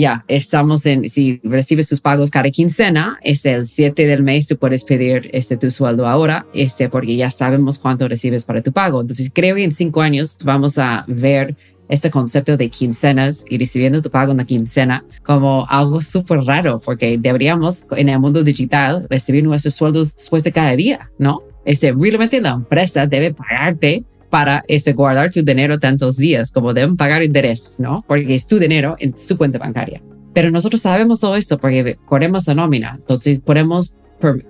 [0.00, 4.56] ya estamos en, si recibes tus pagos cada quincena, es el 7 del mes, tú
[4.56, 9.00] puedes pedir este, tu sueldo ahora, este, porque ya sabemos cuánto recibes para tu pago.
[9.00, 11.56] Entonces, creo que en cinco años vamos a ver
[11.88, 16.80] este concepto de quincenas y recibiendo tu pago en la quincena como algo súper raro,
[16.80, 21.42] porque deberíamos en el mundo digital recibir nuestros sueldos después de cada día, ¿no?
[21.64, 26.96] Este, realmente la empresa debe pagarte para este, guardar tu dinero tantos días como deben
[26.96, 28.04] pagar interés, ¿no?
[28.08, 30.02] Porque es tu dinero en su cuenta bancaria.
[30.32, 33.96] Pero nosotros sabemos todo esto porque corremos la nómina, entonces podemos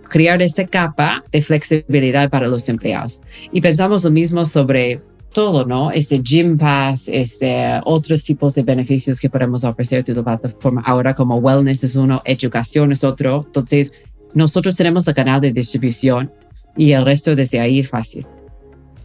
[0.08, 3.20] crear esta capa de flexibilidad para los empleados.
[3.52, 5.02] Y pensamos lo mismo sobre
[5.34, 5.90] todo, ¿no?
[5.90, 10.82] Este Gym Pass, este, otros tipos de beneficios que podemos ofrecer de la plataforma.
[10.86, 13.42] Ahora como wellness es uno, educación es otro.
[13.44, 13.92] Entonces,
[14.32, 16.32] nosotros tenemos el canal de distribución
[16.74, 18.26] y el resto desde ahí es fácil.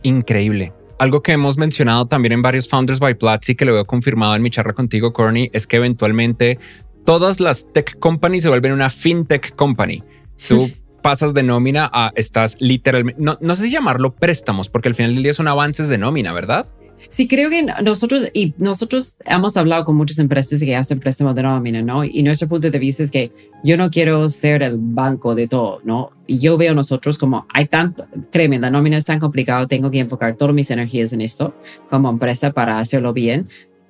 [0.03, 0.73] Increíble.
[0.97, 4.41] Algo que hemos mencionado también en varios Founders by Platzi, que lo veo confirmado en
[4.41, 6.59] mi charla contigo, Corny, es que eventualmente
[7.05, 10.03] todas las tech companies se vuelven una fintech company.
[10.47, 10.69] Tú
[11.01, 15.15] pasas de nómina a estás literalmente, no, no sé si llamarlo préstamos, porque al final
[15.15, 16.67] del día son avances de nómina, ¿verdad?
[17.07, 21.43] Sí, creo que nosotros y nosotros hemos hablado con muchas empresas que hacen préstamos de
[21.43, 22.03] nómina, ¿no?
[22.03, 23.31] Y nuestro punto de vista es que
[23.63, 26.11] yo no quiero ser el banco de todo, ¿no?
[26.27, 29.99] Y yo veo nosotros como hay tanto, créeme, la nómina es tan complicado, tengo que
[29.99, 31.53] enfocar todas mis energías en esto
[31.89, 33.47] como empresa para hacerlo bien.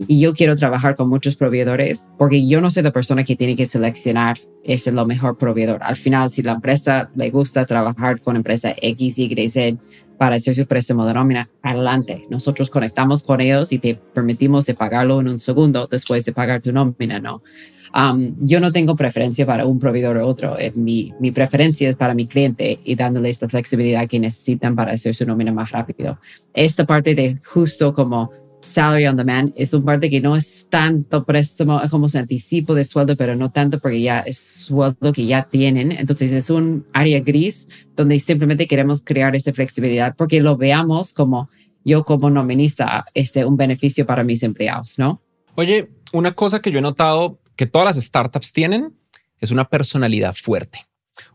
[0.07, 3.57] Y yo quiero trabajar con muchos proveedores porque yo no soy la persona que tiene
[3.57, 5.83] que seleccionar es lo mejor proveedor.
[5.83, 9.77] Al final, si la empresa le gusta trabajar con empresa X, Y, Z
[10.19, 12.27] para hacer su préstamo de nómina, adelante.
[12.29, 16.61] Nosotros conectamos con ellos y te permitimos de pagarlo en un segundo después de pagar
[16.61, 17.41] tu nómina, ¿no?
[17.95, 20.59] Um, yo no tengo preferencia para un proveedor u otro.
[20.59, 24.91] Eh, mi, mi, preferencia es para mi cliente y dándoles la flexibilidad que necesitan para
[24.91, 26.19] hacer su nómina más rápido.
[26.53, 28.29] Esta parte de justo como
[28.61, 32.83] salary on demand es un parte que no es tanto préstamo como un anticipo de
[32.83, 35.91] sueldo, pero no tanto porque ya es sueldo que ya tienen.
[35.91, 41.49] Entonces es un área gris donde simplemente queremos crear esa flexibilidad porque lo veamos como
[41.85, 45.21] yo como nominista, es un beneficio para mis empleados, ¿no?
[45.55, 48.93] Oye, una cosa que yo he notado que todas las startups tienen
[49.39, 50.85] es una personalidad fuerte,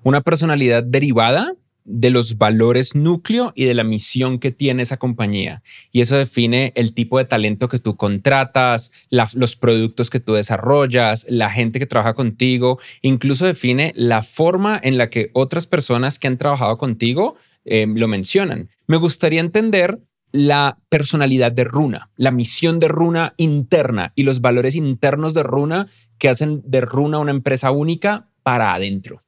[0.02, 1.54] una personalidad derivada
[1.84, 5.62] de los valores núcleo y de la misión que tiene esa compañía.
[5.92, 11.26] Y eso define el tipo de talento que tú contratas, los productos que tú desarrollas,
[11.28, 16.26] la gente que trabaja contigo, incluso define la forma en la que otras personas que
[16.26, 18.70] han trabajado contigo eh, lo mencionan.
[18.86, 20.00] Me gustaría entender
[20.32, 25.86] la personalidad de Runa, la misión de Runa interna y los valores internos de Runa
[26.18, 29.23] que hacen de Runa una empresa única para adentro.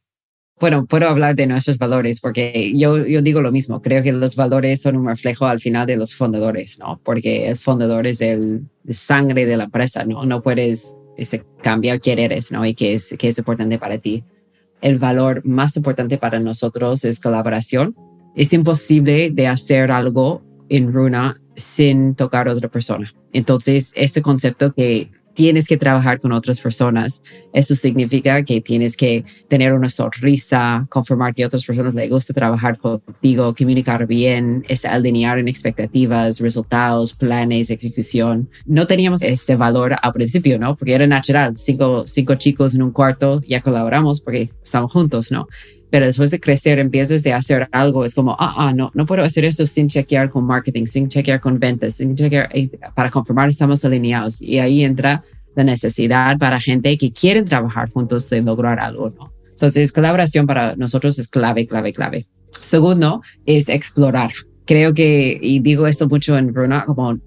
[0.59, 3.83] Bueno, puedo hablar de nuestros valores porque yo, yo digo lo mismo.
[3.83, 6.99] Creo que los valores son un reflejo al final de los fundadores, ¿no?
[7.05, 10.25] Porque el fundador es el sangre de la empresa, ¿no?
[10.25, 12.65] No puedes ese, cambiar quién eres, ¿no?
[12.65, 14.25] Y qué es, qué es importante para ti.
[14.81, 17.95] El valor más importante para nosotros es colaboración.
[18.35, 23.13] Es imposible de hacer algo en Runa sin tocar a otra persona.
[23.35, 27.23] Entonces, este concepto que tienes que trabajar con otras personas.
[27.53, 32.33] Eso significa que tienes que tener una sonrisa, conformar que a otras personas les gusta
[32.33, 38.49] trabajar contigo, comunicar bien, es alinear en expectativas, resultados, planes, ejecución.
[38.65, 40.75] No teníamos este valor al principio, ¿no?
[40.75, 41.57] Porque era natural.
[41.57, 45.47] Cinco, cinco chicos en un cuarto, ya colaboramos porque estamos juntos, ¿no?
[45.91, 49.23] Pero después de crecer empiezas de hacer algo, es como, ah, ah, no, no puedo
[49.23, 53.49] hacer eso sin chequear con marketing, sin chequear con ventas, sin chequear, eh, para confirmar
[53.49, 54.43] estamos alineados.
[54.43, 59.33] Y ahí entra la necesidad para gente que quieren trabajar juntos de lograr algo, ¿no?
[59.51, 62.27] Entonces, colaboración para nosotros es clave, clave, clave.
[62.51, 64.33] Segundo es explorar.
[64.67, 67.19] Creo que, y digo esto mucho en Bruna, como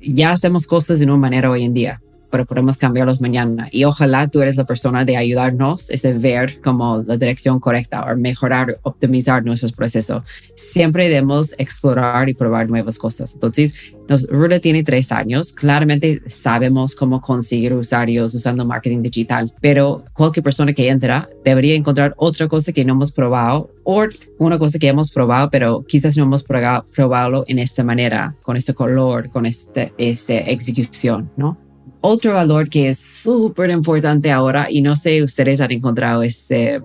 [0.00, 2.00] ya hacemos cosas de una manera hoy en día
[2.34, 3.68] pero podemos cambiarlos mañana.
[3.70, 8.16] Y ojalá tú eres la persona de ayudarnos, es ver como la dirección correcta o
[8.16, 10.24] mejorar, optimizar nuestros procesos.
[10.56, 13.34] Siempre debemos explorar y probar nuevas cosas.
[13.34, 13.76] Entonces,
[14.08, 15.52] nos, Ruda tiene tres años.
[15.52, 22.14] Claramente sabemos cómo conseguir usuarios usando marketing digital, pero cualquier persona que entra debería encontrar
[22.16, 24.06] otra cosa que no hemos probado o
[24.38, 28.56] una cosa que hemos probado, pero quizás no hemos probado, probado en esta manera, con
[28.56, 31.63] este color, con esta este ejecución, ¿no?
[32.06, 36.82] Otro valor que es súper importante ahora, y no sé, ustedes han encontrado este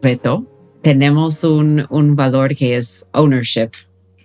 [0.00, 0.46] reto,
[0.80, 3.70] tenemos un, un valor que es ownership.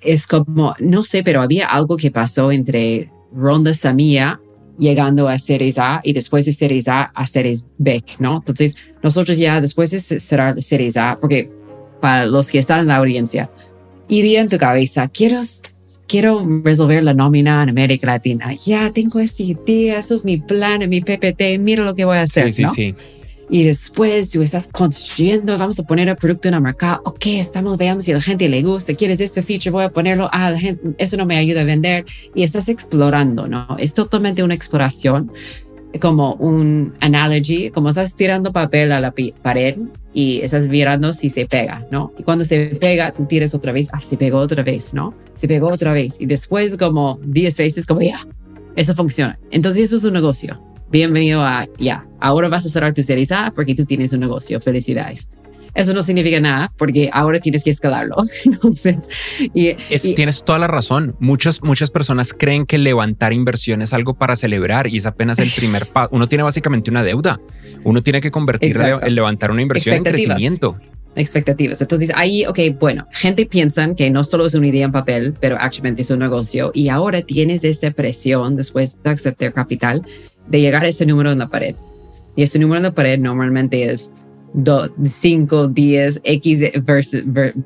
[0.01, 4.39] Es como, no sé, pero había algo que pasó entre Ronda Samia
[4.77, 8.35] llegando a Series A y después de Series A a Series B, ¿no?
[8.37, 11.51] Entonces, nosotros ya después de cerrar Series A, porque
[11.99, 13.49] para los que están en la audiencia,
[14.07, 15.41] iría en tu cabeza, quiero
[16.07, 18.53] quiero resolver la nómina en América Latina.
[18.53, 22.21] Ya tengo esta idea, eso es mi plan, mi PPT, mira lo que voy a
[22.21, 22.51] hacer.
[22.53, 22.95] Sí, sí, sí.
[23.47, 27.01] Y después tú estás construyendo, vamos a poner el producto en el mercado.
[27.05, 30.29] Ok, estamos viendo si a la gente le gusta, quieres este feature, voy a ponerlo.
[30.31, 32.05] Ah, la gente, eso no me ayuda a vender.
[32.33, 33.67] Y estás explorando, ¿no?
[33.77, 35.31] Es totalmente una exploración
[35.99, 39.77] como un analogy, como estás tirando papel a la pared
[40.13, 42.13] y estás mirando si se pega, ¿no?
[42.17, 45.13] Y cuando se pega, tú tiras otra vez, ah, se pegó otra vez, ¿no?
[45.33, 46.19] Se pegó otra vez.
[46.19, 48.19] Y después como 10 veces, como ya,
[48.75, 49.37] eso funciona.
[49.51, 50.61] Entonces eso es un negocio.
[50.91, 54.59] Bienvenido a, ya, ahora vas a cerrar tu series A porque tú tienes un negocio.
[54.61, 55.29] Felicidades.
[55.75, 58.15] Eso no significa nada porque ahora tienes que escalarlo.
[58.45, 59.09] Entonces,
[59.53, 59.75] y,
[60.15, 61.15] tienes toda la razón.
[61.19, 65.51] Muchas, muchas personas creen que levantar inversión es algo para celebrar y es apenas el
[65.51, 66.09] primer paso.
[66.13, 67.39] Uno tiene básicamente una deuda.
[67.83, 70.77] Uno tiene que convertir el levantar una inversión en crecimiento
[71.15, 71.81] expectativas.
[71.81, 75.57] Entonces ahí, ok, bueno, gente piensa que no solo es una idea en papel, pero
[75.59, 80.05] actualmente es un negocio y ahora tienes esa presión después de aceptar capital
[80.47, 81.75] de llegar a ese número en la pared.
[82.35, 84.11] Y ese número en la pared normalmente es
[85.03, 86.61] 5, 10, X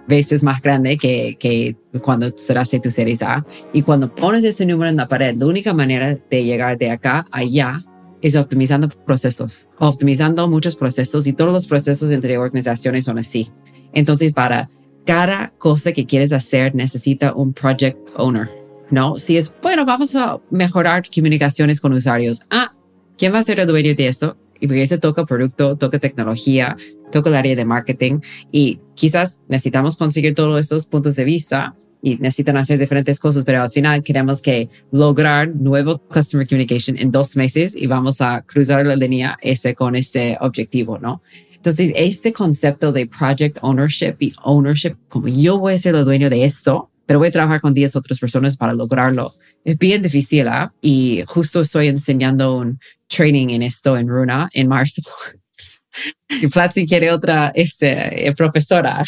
[0.08, 3.46] veces más grande que, que cuando serás tu series A.
[3.74, 7.28] Y cuando pones ese número en la pared, la única manera de llegar de acá
[7.32, 7.86] a allá
[8.22, 13.52] es optimizando procesos, optimizando muchos procesos y todos los procesos entre organizaciones son así.
[13.94, 14.70] Entonces, para
[15.06, 18.50] cada cosa que quieres hacer necesita un project owner,
[18.92, 19.18] ¿no?
[19.18, 22.42] Si es, bueno, vamos a mejorar comunicaciones con usuarios.
[22.50, 22.74] Ah,
[23.18, 24.38] ¿quién va a ser el dueño de eso?
[24.60, 26.76] Y porque eso toca producto, toca tecnología,
[27.12, 28.20] toca el área de marketing
[28.52, 33.62] y quizás necesitamos conseguir todos estos puntos de vista y necesitan hacer diferentes cosas, pero
[33.62, 38.86] al final queremos que lograr nuevo customer communication en dos meses y vamos a cruzar
[38.86, 41.22] la línea ese con ese objetivo, ¿no?
[41.56, 46.30] Entonces, este concepto de project ownership y ownership, como yo voy a ser el dueño
[46.30, 50.48] de esto, pero voy a trabajar con 10 otras personas para lograrlo, es bien difícil,
[50.48, 50.74] ¿ah?
[50.82, 55.02] Y justo estoy enseñando un training en esto en Runa en marzo
[56.42, 59.04] y Platzi quiere otra este, eh, profesora.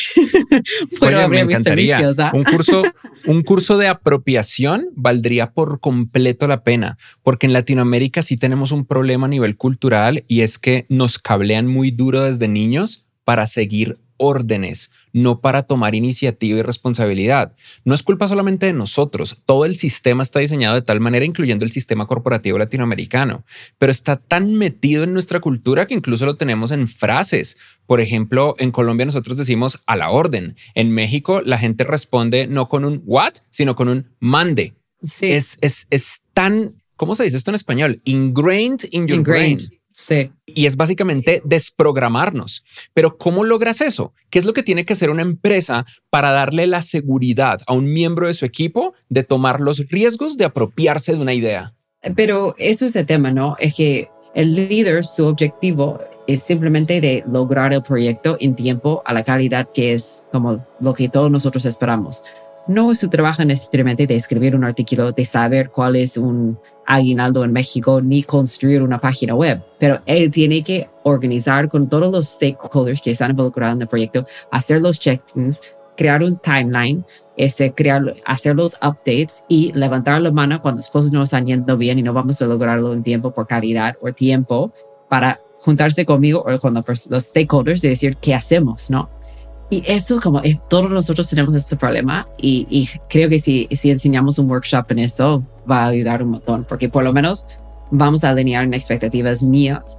[1.00, 2.20] Puedo abrir mis servicios.
[2.20, 2.32] ¿ah?
[2.34, 2.82] Un, curso,
[3.26, 8.86] un curso de apropiación valdría por completo la pena, porque en Latinoamérica sí tenemos un
[8.86, 13.98] problema a nivel cultural y es que nos cablean muy duro desde niños para seguir
[14.22, 17.56] órdenes, no para tomar iniciativa y responsabilidad.
[17.84, 21.66] No es culpa solamente de nosotros, todo el sistema está diseñado de tal manera, incluyendo
[21.66, 23.44] el sistema corporativo latinoamericano,
[23.80, 27.58] pero está tan metido en nuestra cultura que incluso lo tenemos en frases.
[27.88, 30.56] Por ejemplo, en Colombia nosotros decimos a la orden.
[30.76, 34.76] En México la gente responde no con un what, sino con un mande.
[35.20, 38.02] Es, es, es tan, ¿cómo se dice esto en español?
[38.06, 39.58] Ingrained in your brain
[39.94, 40.32] Sí.
[40.46, 42.64] Y es básicamente desprogramarnos.
[42.94, 44.14] Pero ¿cómo logras eso?
[44.30, 47.92] ¿Qué es lo que tiene que hacer una empresa para darle la seguridad a un
[47.92, 51.74] miembro de su equipo de tomar los riesgos de apropiarse de una idea?
[52.16, 53.56] Pero eso es el tema, ¿no?
[53.60, 59.14] Es que el líder, su objetivo es simplemente de lograr el proyecto en tiempo a
[59.14, 62.24] la calidad que es como lo que todos nosotros esperamos.
[62.68, 66.58] No es su trabajo necesariamente de escribir un artículo, de saber cuál es un
[66.94, 72.12] aguinaldo en México ni construir una página web, pero él tiene que organizar con todos
[72.12, 75.62] los stakeholders que están involucrados en el proyecto, hacer los check-ins,
[75.96, 77.06] crear un timeline,
[77.38, 81.78] este, crear, hacer los updates y levantar la mano cuando las cosas no están yendo
[81.78, 84.74] bien y no vamos a lograrlo en tiempo por calidad o tiempo
[85.08, 89.10] para juntarse conmigo o con los stakeholders y decir qué hacemos, ¿no?
[89.72, 93.90] Y esto es como, eh, todos nosotros tenemos este problema y, creo que si, si
[93.90, 97.48] enseñamos un workshop en eso va a ayudar un montón, porque por lo menos
[97.90, 99.98] vamos a alinear en expectativas mías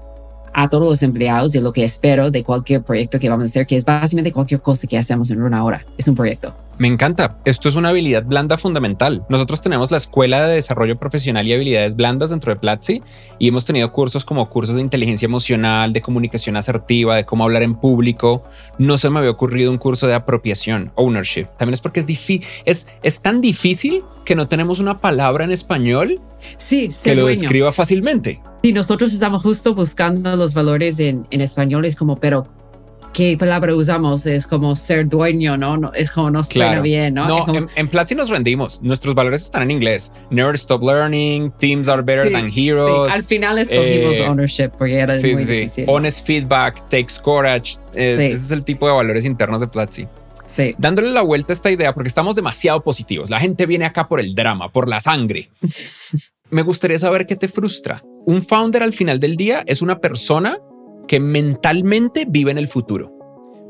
[0.53, 3.67] a todos los empleados de lo que espero de cualquier proyecto que vamos a hacer,
[3.67, 5.87] que es básicamente cualquier cosa que hacemos en una hora.
[5.97, 6.55] Es un proyecto.
[6.79, 7.37] Me encanta.
[7.45, 9.25] Esto es una habilidad blanda fundamental.
[9.29, 13.03] Nosotros tenemos la Escuela de Desarrollo Profesional y Habilidades Blandas dentro de Platzi
[13.39, 17.63] y hemos tenido cursos como cursos de inteligencia emocional, de comunicación asertiva, de cómo hablar
[17.63, 18.43] en público.
[18.79, 21.47] No se me había ocurrido un curso de apropiación, ownership.
[21.59, 25.51] También es porque es, difícil, es, es tan difícil que no tenemos una palabra en
[25.51, 26.21] español
[26.59, 28.41] sí, que lo describa fácilmente.
[28.63, 31.85] Sí, nosotros estamos justo buscando los valores en, en español.
[31.85, 32.47] Es como, pero
[33.13, 35.77] qué palabra usamos, es como ser dueño, ¿no?
[35.77, 37.29] no es como no suena bien, ¿no?
[37.29, 38.81] No, en, en, Platzi nos rendimos.
[38.83, 40.13] Nuestros valores están en inglés.
[40.31, 43.13] Never stop learning, teams are better than heroes.
[43.13, 45.85] Al final escogimos eh, ownership porque era muy difícil.
[45.89, 47.77] Honest feedback, takes courage.
[47.95, 50.07] ese es el tipo de valores internos de Platzi.
[50.47, 50.75] Sí.
[50.79, 53.31] Dándole la vuelta a esta idea porque estamos demasiado positivos.
[53.31, 55.51] La gente viene acá por el drama, por la sangre.
[56.51, 58.03] Me gustaría saber qué te frustra.
[58.27, 60.59] Un founder al final del día es una persona
[61.07, 63.13] que mentalmente vive en el futuro,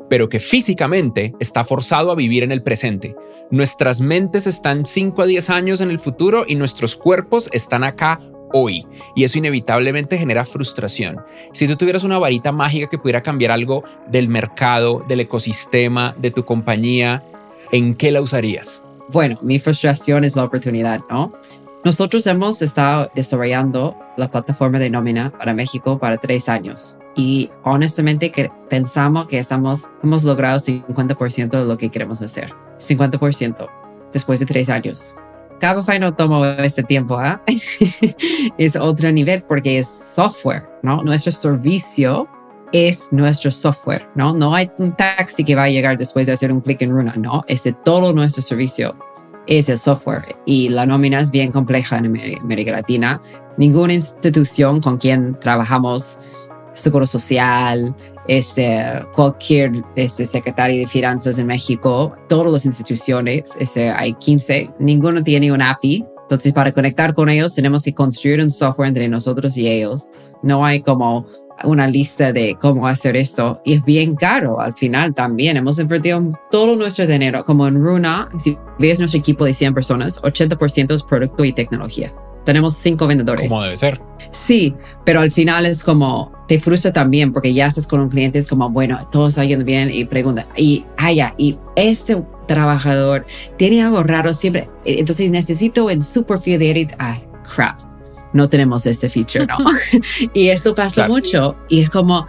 [0.08, 3.14] pero que físicamente está forzado a vivir en el presente.
[3.50, 8.20] Nuestras mentes están 5 a 10 años en el futuro y nuestros cuerpos están acá
[8.52, 8.86] hoy.
[9.14, 11.20] Y eso inevitablemente genera frustración.
[11.52, 16.30] Si tú tuvieras una varita mágica que pudiera cambiar algo del mercado, del ecosistema, de
[16.30, 17.24] tu compañía,
[17.72, 18.84] ¿en qué la usarías?
[19.08, 21.32] Bueno, mi frustración es la oportunidad, ¿no?
[21.84, 28.30] Nosotros hemos estado desarrollando la plataforma de nómina para México para tres años y honestamente
[28.30, 32.52] que pensamos que estamos, hemos logrado 50% de lo que queremos hacer.
[32.78, 33.68] 50%
[34.12, 35.14] después de tres años.
[35.60, 37.40] Cabify no tomó este tiempo, ¿ah?
[38.58, 41.02] es otro nivel porque es software, ¿no?
[41.04, 42.28] Nuestro servicio
[42.72, 44.34] es nuestro software, ¿no?
[44.34, 47.14] No hay un taxi que va a llegar después de hacer un clic en Runa,
[47.16, 47.44] ¿no?
[47.46, 48.96] Es de todo nuestro servicio,
[49.46, 50.36] es el software.
[50.46, 52.06] Y la nómina es bien compleja en
[52.40, 53.20] América Latina.
[53.56, 56.18] Ninguna institución con quien trabajamos,
[56.74, 57.94] Seguro Social,
[58.28, 58.80] este,
[59.14, 65.52] cualquier este, secretario de finanzas en México, todas las instituciones, este, hay 15, ninguno tiene
[65.52, 66.06] un API.
[66.22, 70.34] Entonces, para conectar con ellos, tenemos que construir un software entre nosotros y ellos.
[70.42, 71.26] No hay como
[71.64, 75.56] una lista de cómo hacer esto y es bien caro al final también.
[75.56, 80.22] Hemos invertido todo nuestro dinero, como en Runa, si ves nuestro equipo de 100 personas,
[80.22, 82.12] 80% es producto y tecnología.
[82.44, 83.48] Tenemos cinco vendedores.
[83.48, 84.00] Como debe ser.
[84.32, 88.38] Sí, pero al final es como, te frustra también porque ya estás con un cliente,
[88.38, 93.24] es como, bueno, todo está yendo bien y pregunta, y, ah, y este trabajador
[93.56, 97.24] tiene algo raro siempre, entonces necesito en super fidelity, ay,
[97.54, 97.80] crap,
[98.34, 99.56] no tenemos este feature, ¿no?
[100.34, 102.26] y esto pasa mucho y es como,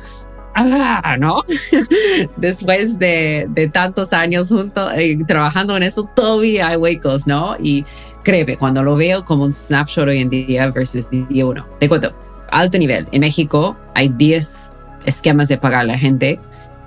[0.56, 1.42] ah, ¿no?
[2.38, 7.58] Después de, de, tantos años juntos eh, trabajando en eso, todavía hay huecos, ¿no?
[7.60, 7.84] Y
[8.24, 12.14] créeme, cuando lo veo como un snapshot hoy en día versus día uno, te cuento,
[12.54, 13.08] alto nivel.
[13.12, 14.74] En México hay 10
[15.06, 16.40] esquemas de pagar a la gente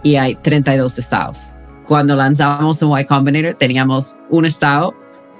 [0.02, 1.54] y hay 32 estados.
[1.86, 4.94] Cuando lanzamos un Y Combinator teníamos un estado,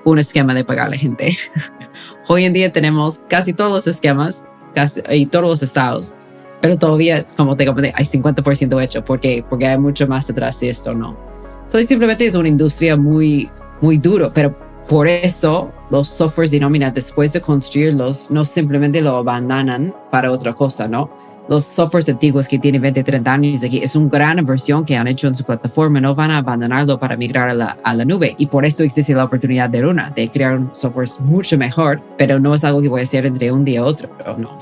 [0.04, 1.34] un esquema de pagar a la gente.
[2.28, 6.14] Hoy en día tenemos casi todos los esquemas casi, y todos los estados,
[6.60, 10.70] pero todavía, como te comenté, hay 50% hecho porque, porque hay mucho más detrás de
[10.70, 11.16] esto, ¿no?
[11.64, 13.50] Entonces simplemente es una industria muy,
[13.80, 14.54] muy duro, pero
[14.88, 20.52] por eso los softwares de nómina, después de construirlos, no simplemente lo abandonan para otra
[20.54, 21.10] cosa, ¿no?
[21.48, 25.06] Los softwares antiguos que tienen 20, 30 años aquí es una gran inversión que han
[25.06, 28.34] hecho en su plataforma, no van a abandonarlo para migrar a la, a nube.
[28.36, 32.40] Y por eso existe la oportunidad de Luna, de crear un software mucho mejor, pero
[32.40, 34.58] no es algo que voy a hacer entre un día y otro, no.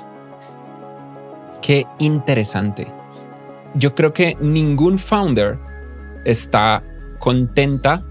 [1.62, 2.86] Qué interesante.
[3.74, 5.58] Yo creo que ningún founder
[6.26, 6.82] está
[7.18, 8.04] contenta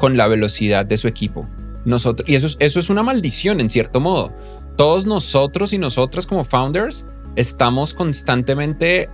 [0.00, 1.48] con la velocidad de su equipo.
[1.84, 4.34] Nosotros, y eso es, eso es una maldición en cierto modo.
[4.76, 9.08] Todos nosotros y nosotras como founders estamos constantemente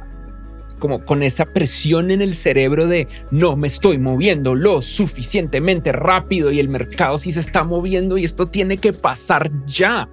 [0.78, 6.50] como con esa presión en el cerebro de no me estoy moviendo lo suficientemente rápido
[6.52, 10.08] y el mercado sí se está moviendo y esto tiene que pasar ya.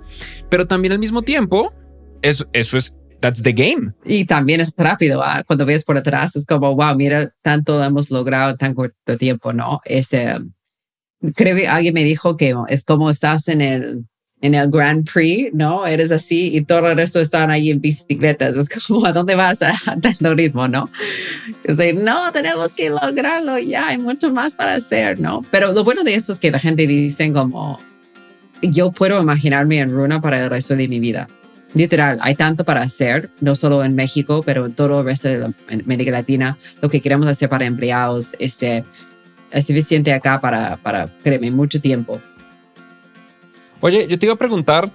[0.49, 1.73] Pero también al mismo tiempo,
[2.21, 3.93] eso, eso es that's the game.
[4.05, 5.23] Y también es rápido.
[5.23, 5.43] ¿ah?
[5.47, 9.53] Cuando ves por atrás, es como, wow, mira, tanto hemos logrado en tan corto tiempo,
[9.53, 9.79] ¿no?
[9.85, 10.39] Ese,
[11.35, 14.05] creo que alguien me dijo que es como estás en el,
[14.41, 15.87] en el Grand Prix, ¿no?
[15.87, 18.57] Eres así y todo el resto están ahí en bicicletas.
[18.57, 20.89] Es como, ¿a dónde vas a, tanto ritmo, no?
[21.63, 25.45] Es decir, no, tenemos que lograrlo ya, hay mucho más para hacer, ¿no?
[25.49, 27.79] Pero lo bueno de esto es que la gente dice como,
[28.61, 31.29] yo puedo imaginarme en Runa para el resto de mi vida.
[31.73, 35.53] Literal, hay tanto para hacer, no solo en México, pero en todo el resto de
[35.69, 38.83] América Latina, lo que queremos hacer para empleados, este,
[39.53, 42.19] es suficiente acá para, para, créeme, mucho tiempo.
[43.79, 44.89] Oye, yo te iba a preguntar,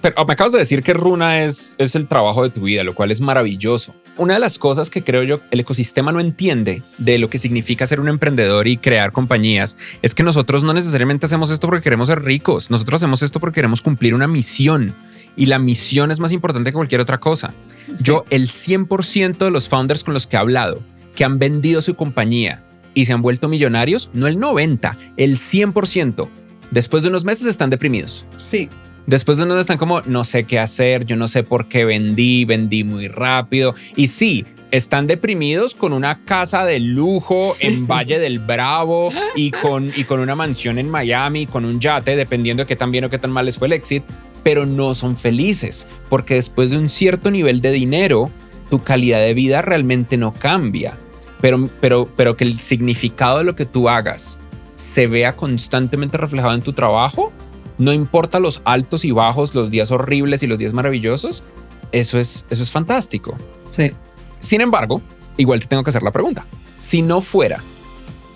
[0.00, 2.94] pero me acabas de decir que Runa es, es el trabajo de tu vida, lo
[2.94, 3.94] cual es maravilloso.
[4.16, 7.86] Una de las cosas que creo yo el ecosistema no entiende de lo que significa
[7.86, 12.08] ser un emprendedor y crear compañías es que nosotros no necesariamente hacemos esto porque queremos
[12.08, 14.92] ser ricos, nosotros hacemos esto porque queremos cumplir una misión
[15.36, 17.54] y la misión es más importante que cualquier otra cosa.
[18.00, 20.80] Yo, el 100% de los founders con los que he hablado,
[21.14, 22.64] que han vendido su compañía
[22.98, 26.28] y se han vuelto millonarios, no el 90, el 100%.
[26.72, 28.26] Después de unos meses están deprimidos.
[28.38, 28.68] Sí.
[29.06, 32.44] Después de unos están como, no sé qué hacer, yo no sé por qué vendí,
[32.44, 33.76] vendí muy rápido.
[33.94, 39.92] Y sí, están deprimidos con una casa de lujo en Valle del Bravo y con,
[39.94, 43.10] y con una mansión en Miami, con un yate, dependiendo de qué tan bien o
[43.10, 44.06] qué tan mal les fue el éxito,
[44.42, 48.28] pero no son felices, porque después de un cierto nivel de dinero,
[48.70, 50.96] tu calidad de vida realmente no cambia
[51.40, 54.38] pero, pero, pero que el significado de lo que tú hagas
[54.76, 57.32] se vea constantemente reflejado en tu trabajo,
[57.78, 61.44] no importa los altos y bajos, los días horribles y los días maravillosos,
[61.92, 63.36] eso es, eso es fantástico.
[63.70, 63.92] Sí.
[64.40, 65.00] Sin embargo,
[65.36, 66.46] igual te tengo que hacer la pregunta.
[66.76, 67.62] Si no fuera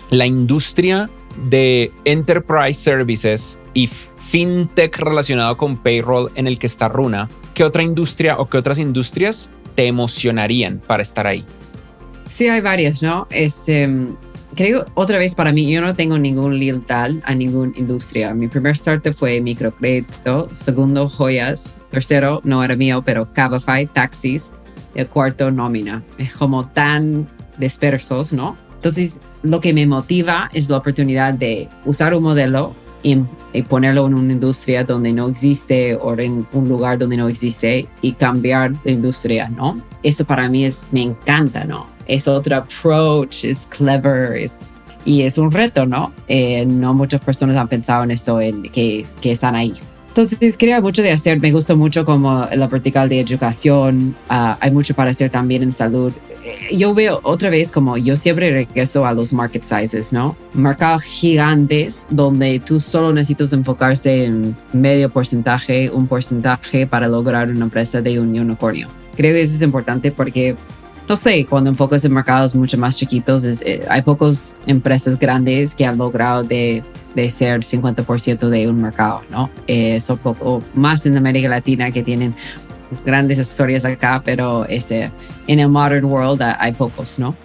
[0.09, 1.09] la industria
[1.49, 7.83] de enterprise services y fintech relacionado con payroll en el que está Runa, ¿qué otra
[7.83, 11.45] industria o qué otras industrias te emocionarían para estar ahí?
[12.27, 13.27] Sí, hay varias, ¿no?
[13.29, 13.89] Este,
[14.55, 18.33] creo, otra vez para mí, yo no tengo ningún lealtad a ninguna industria.
[18.33, 24.53] Mi primer startup fue microcrédito, segundo joyas, tercero no era mío, pero Cabify, taxis,
[24.95, 26.03] el cuarto nómina.
[26.17, 28.57] Es como tan dispersos, ¿no?
[28.75, 33.17] Entonces, lo que me motiva es la oportunidad de usar un modelo y,
[33.63, 38.13] ponerlo en una industria donde no existe o en un lugar donde no existe y
[38.13, 39.79] cambiar la industria, ¿no?
[40.01, 41.85] Eso para mí es, me encanta, ¿no?
[42.07, 44.67] Es otro approach, es clever, es,
[45.05, 46.13] y es un reto, ¿no?
[46.27, 49.73] Eh, no muchas personas han pensado en esto, en que, que están ahí.
[50.15, 51.39] Entonces, creo mucho de hacer.
[51.41, 54.15] Me gusta mucho como la vertical de educación.
[54.29, 56.13] Ah, hay mucho para hacer también en salud.
[56.43, 60.35] Eh, yo veo otra vez como yo siempre regreso a los market sizes, ¿no?
[60.53, 67.65] Mercados gigantes donde tú solo necesitas enfocarse en medio porcentaje, un porcentaje para lograr una
[67.65, 68.89] empresa de un unicornio.
[69.15, 70.55] Creo que eso es importante porque
[71.07, 75.85] no sé, cuando enfocas en mercados mucho más chiquitos, eh, hay pocas empresas grandes que
[75.85, 76.81] han logrado de
[77.15, 79.49] de ser 50% de un mercado, ¿no?
[79.67, 82.33] Eh, son poco más en América Latina que tienen
[83.05, 85.11] grandes historias acá, pero ese,
[85.47, 87.35] en el modern world hay pocos, ¿no?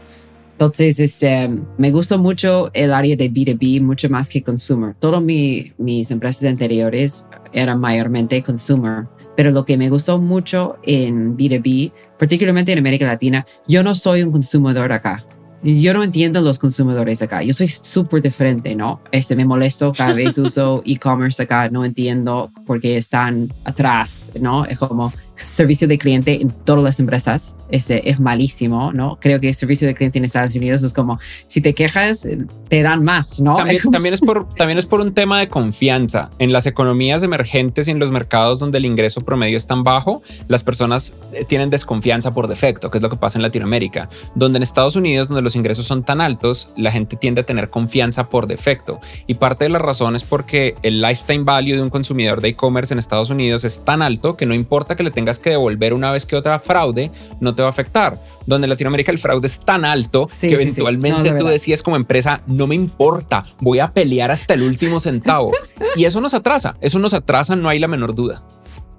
[0.53, 4.97] Entonces, este, me gustó mucho el área de B2B, mucho más que consumer.
[4.99, 11.37] Todas mi, mis empresas anteriores eran mayormente consumer, pero lo que me gustó mucho en
[11.37, 15.25] B2B, particularmente en América Latina, yo no soy un consumidor acá.
[15.63, 17.45] Yo no entiendo los consumidores acá.
[17.45, 19.01] Yo soy súper diferente, ¿no?
[19.13, 21.69] Este, me molesto cada vez uso e-commerce acá.
[21.69, 24.65] No entiendo por qué están atrás, ¿no?
[24.65, 29.19] Es como, servicio de cliente en todas las empresas ese es malísimo, ¿no?
[29.21, 32.27] Creo que el servicio de cliente en Estados Unidos es como, si te quejas,
[32.69, 33.57] te dan más, ¿no?
[33.57, 36.31] También, también, es por, también es por un tema de confianza.
[36.39, 40.23] En las economías emergentes y en los mercados donde el ingreso promedio es tan bajo,
[40.49, 44.09] las personas eh, tienen desconfianza por defecto, que es lo que pasa en Latinoamérica.
[44.35, 47.71] Donde en Estados Unidos, donde los ingresos son tan altos, la gente tiende a tener
[47.71, 49.01] confianza por defecto.
[49.27, 52.93] Y parte de la razón es porque el lifetime value de un consumidor de e-commerce
[52.93, 56.13] en Estados Unidos es tan alto que no importa que le tenga que devolver una
[56.13, 57.11] vez que otra fraude,
[57.41, 58.19] no te va a afectar.
[58.47, 62.67] Donde en Latinoamérica el fraude es tan alto que eventualmente tú decías como empresa, no
[62.67, 65.51] me importa, voy a pelear hasta el último centavo.
[65.97, 68.45] y eso nos atrasa, eso nos atrasa, no hay la menor duda.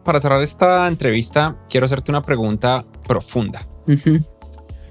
[0.03, 3.67] Para cerrar esta entrevista, quiero hacerte una pregunta profunda.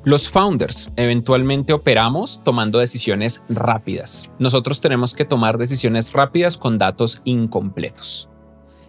[0.04, 4.30] Los founders eventualmente operamos tomando decisiones rápidas.
[4.38, 8.28] Nosotros tenemos que tomar decisiones rápidas con datos incompletos.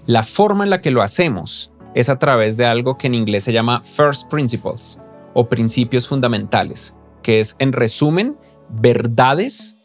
[0.05, 3.43] La forma en la que lo hacemos es a través de algo que en inglés
[3.43, 4.99] se llama First Principles
[5.33, 8.37] o principios fundamentales, que es en resumen
[8.69, 9.77] verdades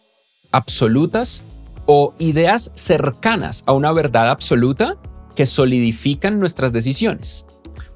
[0.52, 1.42] absolutas
[1.86, 4.96] o ideas cercanas a una verdad absoluta
[5.34, 7.46] que solidifican nuestras decisiones.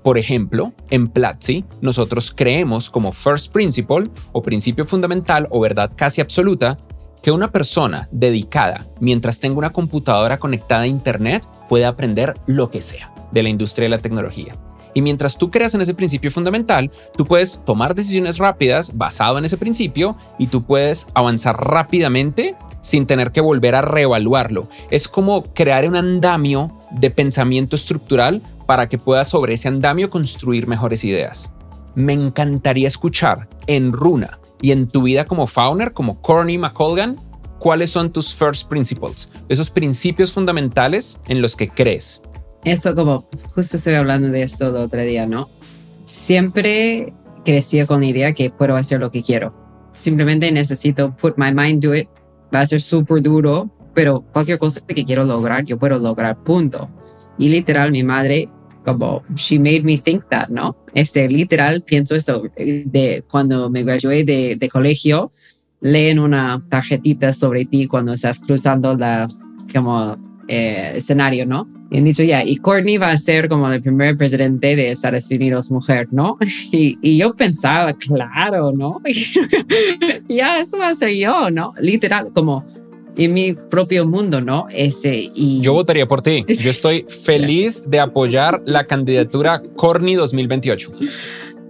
[0.02, 6.20] Por ejemplo, en Platzi, nosotros creemos como first principle o principio fundamental o verdad casi
[6.20, 6.78] absoluta
[7.22, 12.80] que una persona dedicada, mientras tenga una computadora conectada a Internet, puede aprender lo que
[12.80, 14.54] sea de la industria de la tecnología.
[14.94, 19.44] Y mientras tú creas en ese principio fundamental, tú puedes tomar decisiones rápidas basado en
[19.44, 24.68] ese principio y tú puedes avanzar rápidamente sin tener que volver a reevaluarlo.
[24.90, 30.66] Es como crear un andamio de pensamiento estructural para que puedas sobre ese andamio construir
[30.66, 31.52] mejores ideas.
[31.94, 37.16] Me encantaría escuchar en Runa y en tu vida como founder, como Corny McColgan,
[37.58, 42.22] cuáles son tus first principles, esos principios fundamentales en los que crees.
[42.64, 45.48] Eso como, justo estoy hablando de esto el otro día, ¿no?
[46.04, 47.12] Siempre
[47.44, 49.54] crecí con la idea que puedo hacer lo que quiero.
[49.92, 52.08] Simplemente necesito put my mind to it.
[52.54, 56.88] Va a ser súper duro, pero cualquier cosa que quiero lograr, yo puedo lograr, punto.
[57.38, 58.48] Y literal, mi madre,
[58.84, 60.76] como, she made me think that, ¿no?
[60.94, 65.32] Este, literal, pienso eso, de cuando me gradué de, de colegio,
[65.80, 69.28] leen una tarjetita sobre ti cuando estás cruzando la,
[69.72, 70.16] como,
[70.48, 71.68] eh, escenario, ¿no?
[71.90, 75.30] Y han dicho, ya, y Courtney va a ser como el primer presidente de Estados
[75.30, 76.36] Unidos mujer, ¿no?
[76.72, 79.00] Y, y yo pensaba, claro, ¿no?
[80.28, 81.72] ya, eso va a ser yo, ¿no?
[81.80, 82.64] Literal, como
[83.16, 84.66] en mi propio mundo, ¿no?
[84.70, 85.60] Ese, y...
[85.60, 86.44] Yo votaría por ti.
[86.48, 90.92] Yo estoy feliz de apoyar la candidatura Corny 2028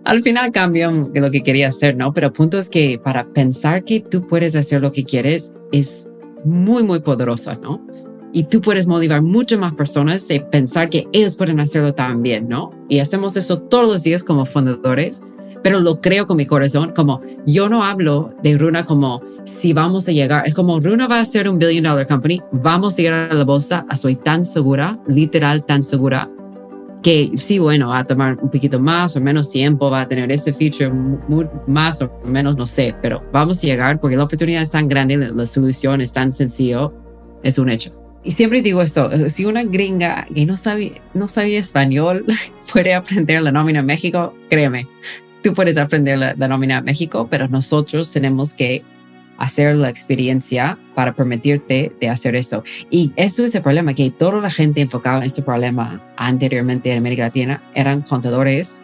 [0.05, 2.15] al final cambió lo que quería hacer, ¿no?
[2.15, 6.07] Pero el punto es que para pensar que tú puedes hacer lo que quieres es
[6.45, 7.87] muy, muy poderoso, ¿no?
[8.33, 12.71] Y tú puedes motivar mucho más personas de pensar que ellos pueden hacerlo también, ¿no?
[12.89, 15.23] Y hacemos eso todos los días como fundadores,
[15.63, 20.09] pero lo creo con mi corazón, como yo no hablo de Runa como si vamos
[20.09, 23.31] a llegar, es como Runa va a ser un billion dollar company, vamos a llegar
[23.31, 26.31] a la bolsa, soy tan segura, literal tan segura,
[27.03, 30.31] que sí, bueno, va a tomar un poquito más o menos tiempo, va a tener
[30.31, 30.93] ese feature
[31.67, 35.17] más o menos, no sé, pero vamos a llegar porque la oportunidad es tan grande,
[35.17, 36.93] la solución es tan sencillo,
[37.43, 38.08] es un hecho.
[38.29, 42.27] Y siempre digo esto, eh, si una gringa que no sabía, no español
[42.73, 44.87] puede aprender la nómina en México, créeme,
[45.43, 48.85] tú puedes aprender la, nómina en México, pero nosotros tenemos que
[49.39, 52.65] hacer la experiencia para permitirte de hacer eso.
[52.91, 56.99] Y eso es el problema, que toda la gente enfocada en este problema anteriormente en
[56.99, 58.83] América Latina eran contadores,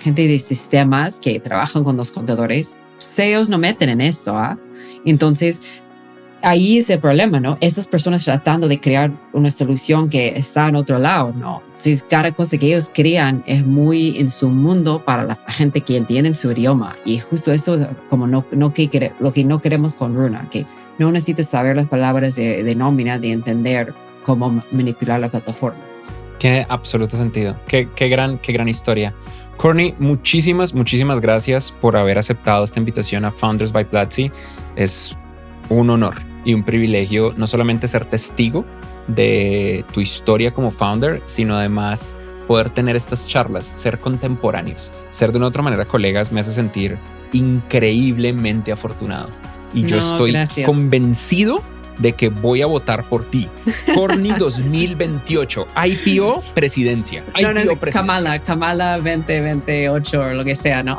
[0.00, 2.78] gente de sistemas que trabajan con los contadores.
[2.98, 4.58] CEOs no meten en esto, ¿ah?
[5.04, 5.82] Entonces,
[6.42, 7.58] ahí es el problema, ¿no?
[7.60, 11.62] Esas personas tratando de crear una solución que está en otro lado, ¿no?
[11.76, 15.96] Si cada cosa que ellos crean es muy en su mundo para la gente que
[15.96, 16.96] entiende su idioma.
[17.04, 20.66] Y justo eso, como no, no que, lo que no queremos con Runa, que
[20.98, 25.80] no necesitas saber las palabras de, de nómina, de entender cómo manipular la plataforma.
[26.38, 27.56] Tiene absoluto sentido.
[27.66, 29.14] Qué, qué, gran, qué gran historia.
[29.56, 34.30] Courtney, muchísimas, muchísimas gracias por haber aceptado esta invitación a Founders by Platzi.
[34.76, 35.16] Es
[35.68, 38.64] un honor y un privilegio no solamente ser testigo
[39.06, 45.36] de tu historia como founder, sino además poder tener estas charlas, ser contemporáneos, ser de
[45.36, 46.96] una otra manera colegas, me hace sentir
[47.34, 49.28] increíblemente afortunado.
[49.74, 50.34] Y yo estoy
[50.64, 51.62] convencido
[51.98, 53.48] de que voy a votar por ti.
[53.94, 57.24] Corny 2028, IPO presidencia.
[57.40, 60.98] no, no, Kamala, Kamala 2028 o lo que sea, ¿no?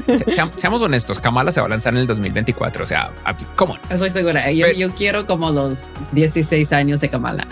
[0.56, 3.10] seamos honestos, Kamala se va a lanzar en el 2024, o sea,
[3.56, 3.76] ¿cómo?
[3.90, 4.50] Estoy segura.
[4.52, 7.46] Yo, yo quiero como los 16 años de Kamala.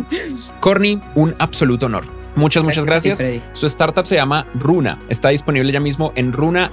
[0.60, 2.04] Corny, un absoluto honor.
[2.34, 3.22] Muchas, muchas gracias.
[3.52, 4.98] Su startup se llama Runa.
[5.08, 6.72] Está disponible ya mismo en runahr.com.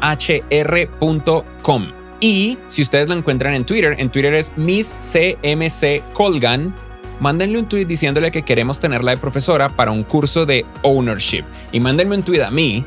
[2.20, 6.74] Y si ustedes lo encuentran en Twitter, en Twitter es Miss CMC Colgan.
[7.20, 11.43] Mándenle un tweet diciéndole que queremos tenerla de profesora para un curso de ownership.
[11.74, 12.86] Y mándenme un tweet a mí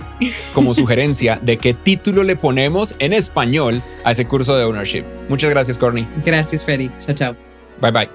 [0.55, 5.05] como sugerencia de qué título le ponemos en español a ese curso de ownership.
[5.29, 6.09] Muchas gracias, Corny.
[6.25, 6.91] Gracias, Ferry.
[7.01, 7.37] Chao, chao.
[7.81, 8.09] Bye, bye.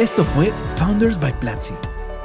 [0.00, 1.74] Esto fue Founders by Platzi.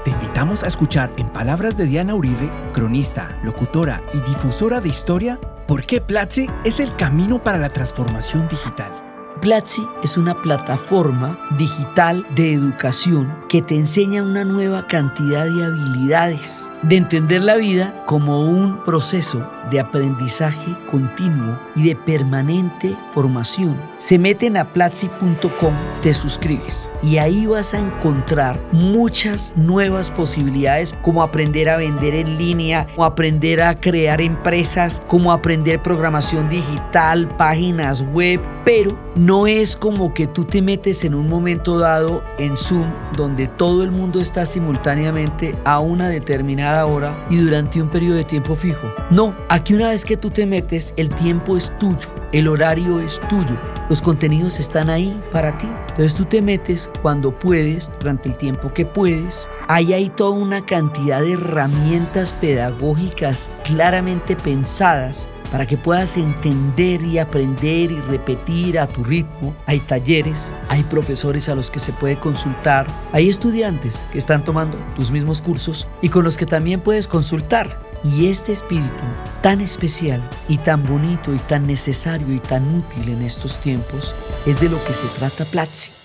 [0.04, 5.40] Te invitamos a escuchar en palabras de Diana Uribe, cronista, locutora y difusora de historia,
[5.68, 8.92] ¿Por qué Platzi es el camino para la transformación digital?
[9.40, 16.70] Platzi es una plataforma digital de educación que te enseña una nueva cantidad de habilidades,
[16.84, 23.80] de entender la vida como un proceso de aprendizaje continuo y de permanente formación.
[23.98, 31.24] Se meten a platzi.com, te suscribes y ahí vas a encontrar muchas nuevas posibilidades como
[31.24, 38.02] aprender a vender en línea, o aprender a crear empresas, como aprender programación digital, páginas
[38.14, 42.88] web, pero no es como que tú te metes en un momento dado en Zoom
[43.16, 48.26] donde todo el mundo está simultáneamente a una determinada hora y durante un periodo de
[48.26, 48.88] tiempo fijo.
[49.12, 53.22] No, Aquí una vez que tú te metes, el tiempo es tuyo, el horario es
[53.30, 53.56] tuyo,
[53.88, 55.68] los contenidos están ahí para ti.
[55.92, 59.48] Entonces tú te metes cuando puedes, durante el tiempo que puedes.
[59.68, 67.20] Ahí hay toda una cantidad de herramientas pedagógicas claramente pensadas para que puedas entender y
[67.20, 69.56] aprender y repetir a tu ritmo.
[69.68, 74.80] Hay talleres, hay profesores a los que se puede consultar, hay estudiantes que están tomando
[74.96, 77.80] tus mismos cursos y con los que también puedes consultar.
[78.04, 79.06] Y este espíritu
[79.44, 84.16] tan especial y tan bonito y tan necesario y tan útil en estos tiempos
[84.48, 86.03] es de lo que se trata Platzi.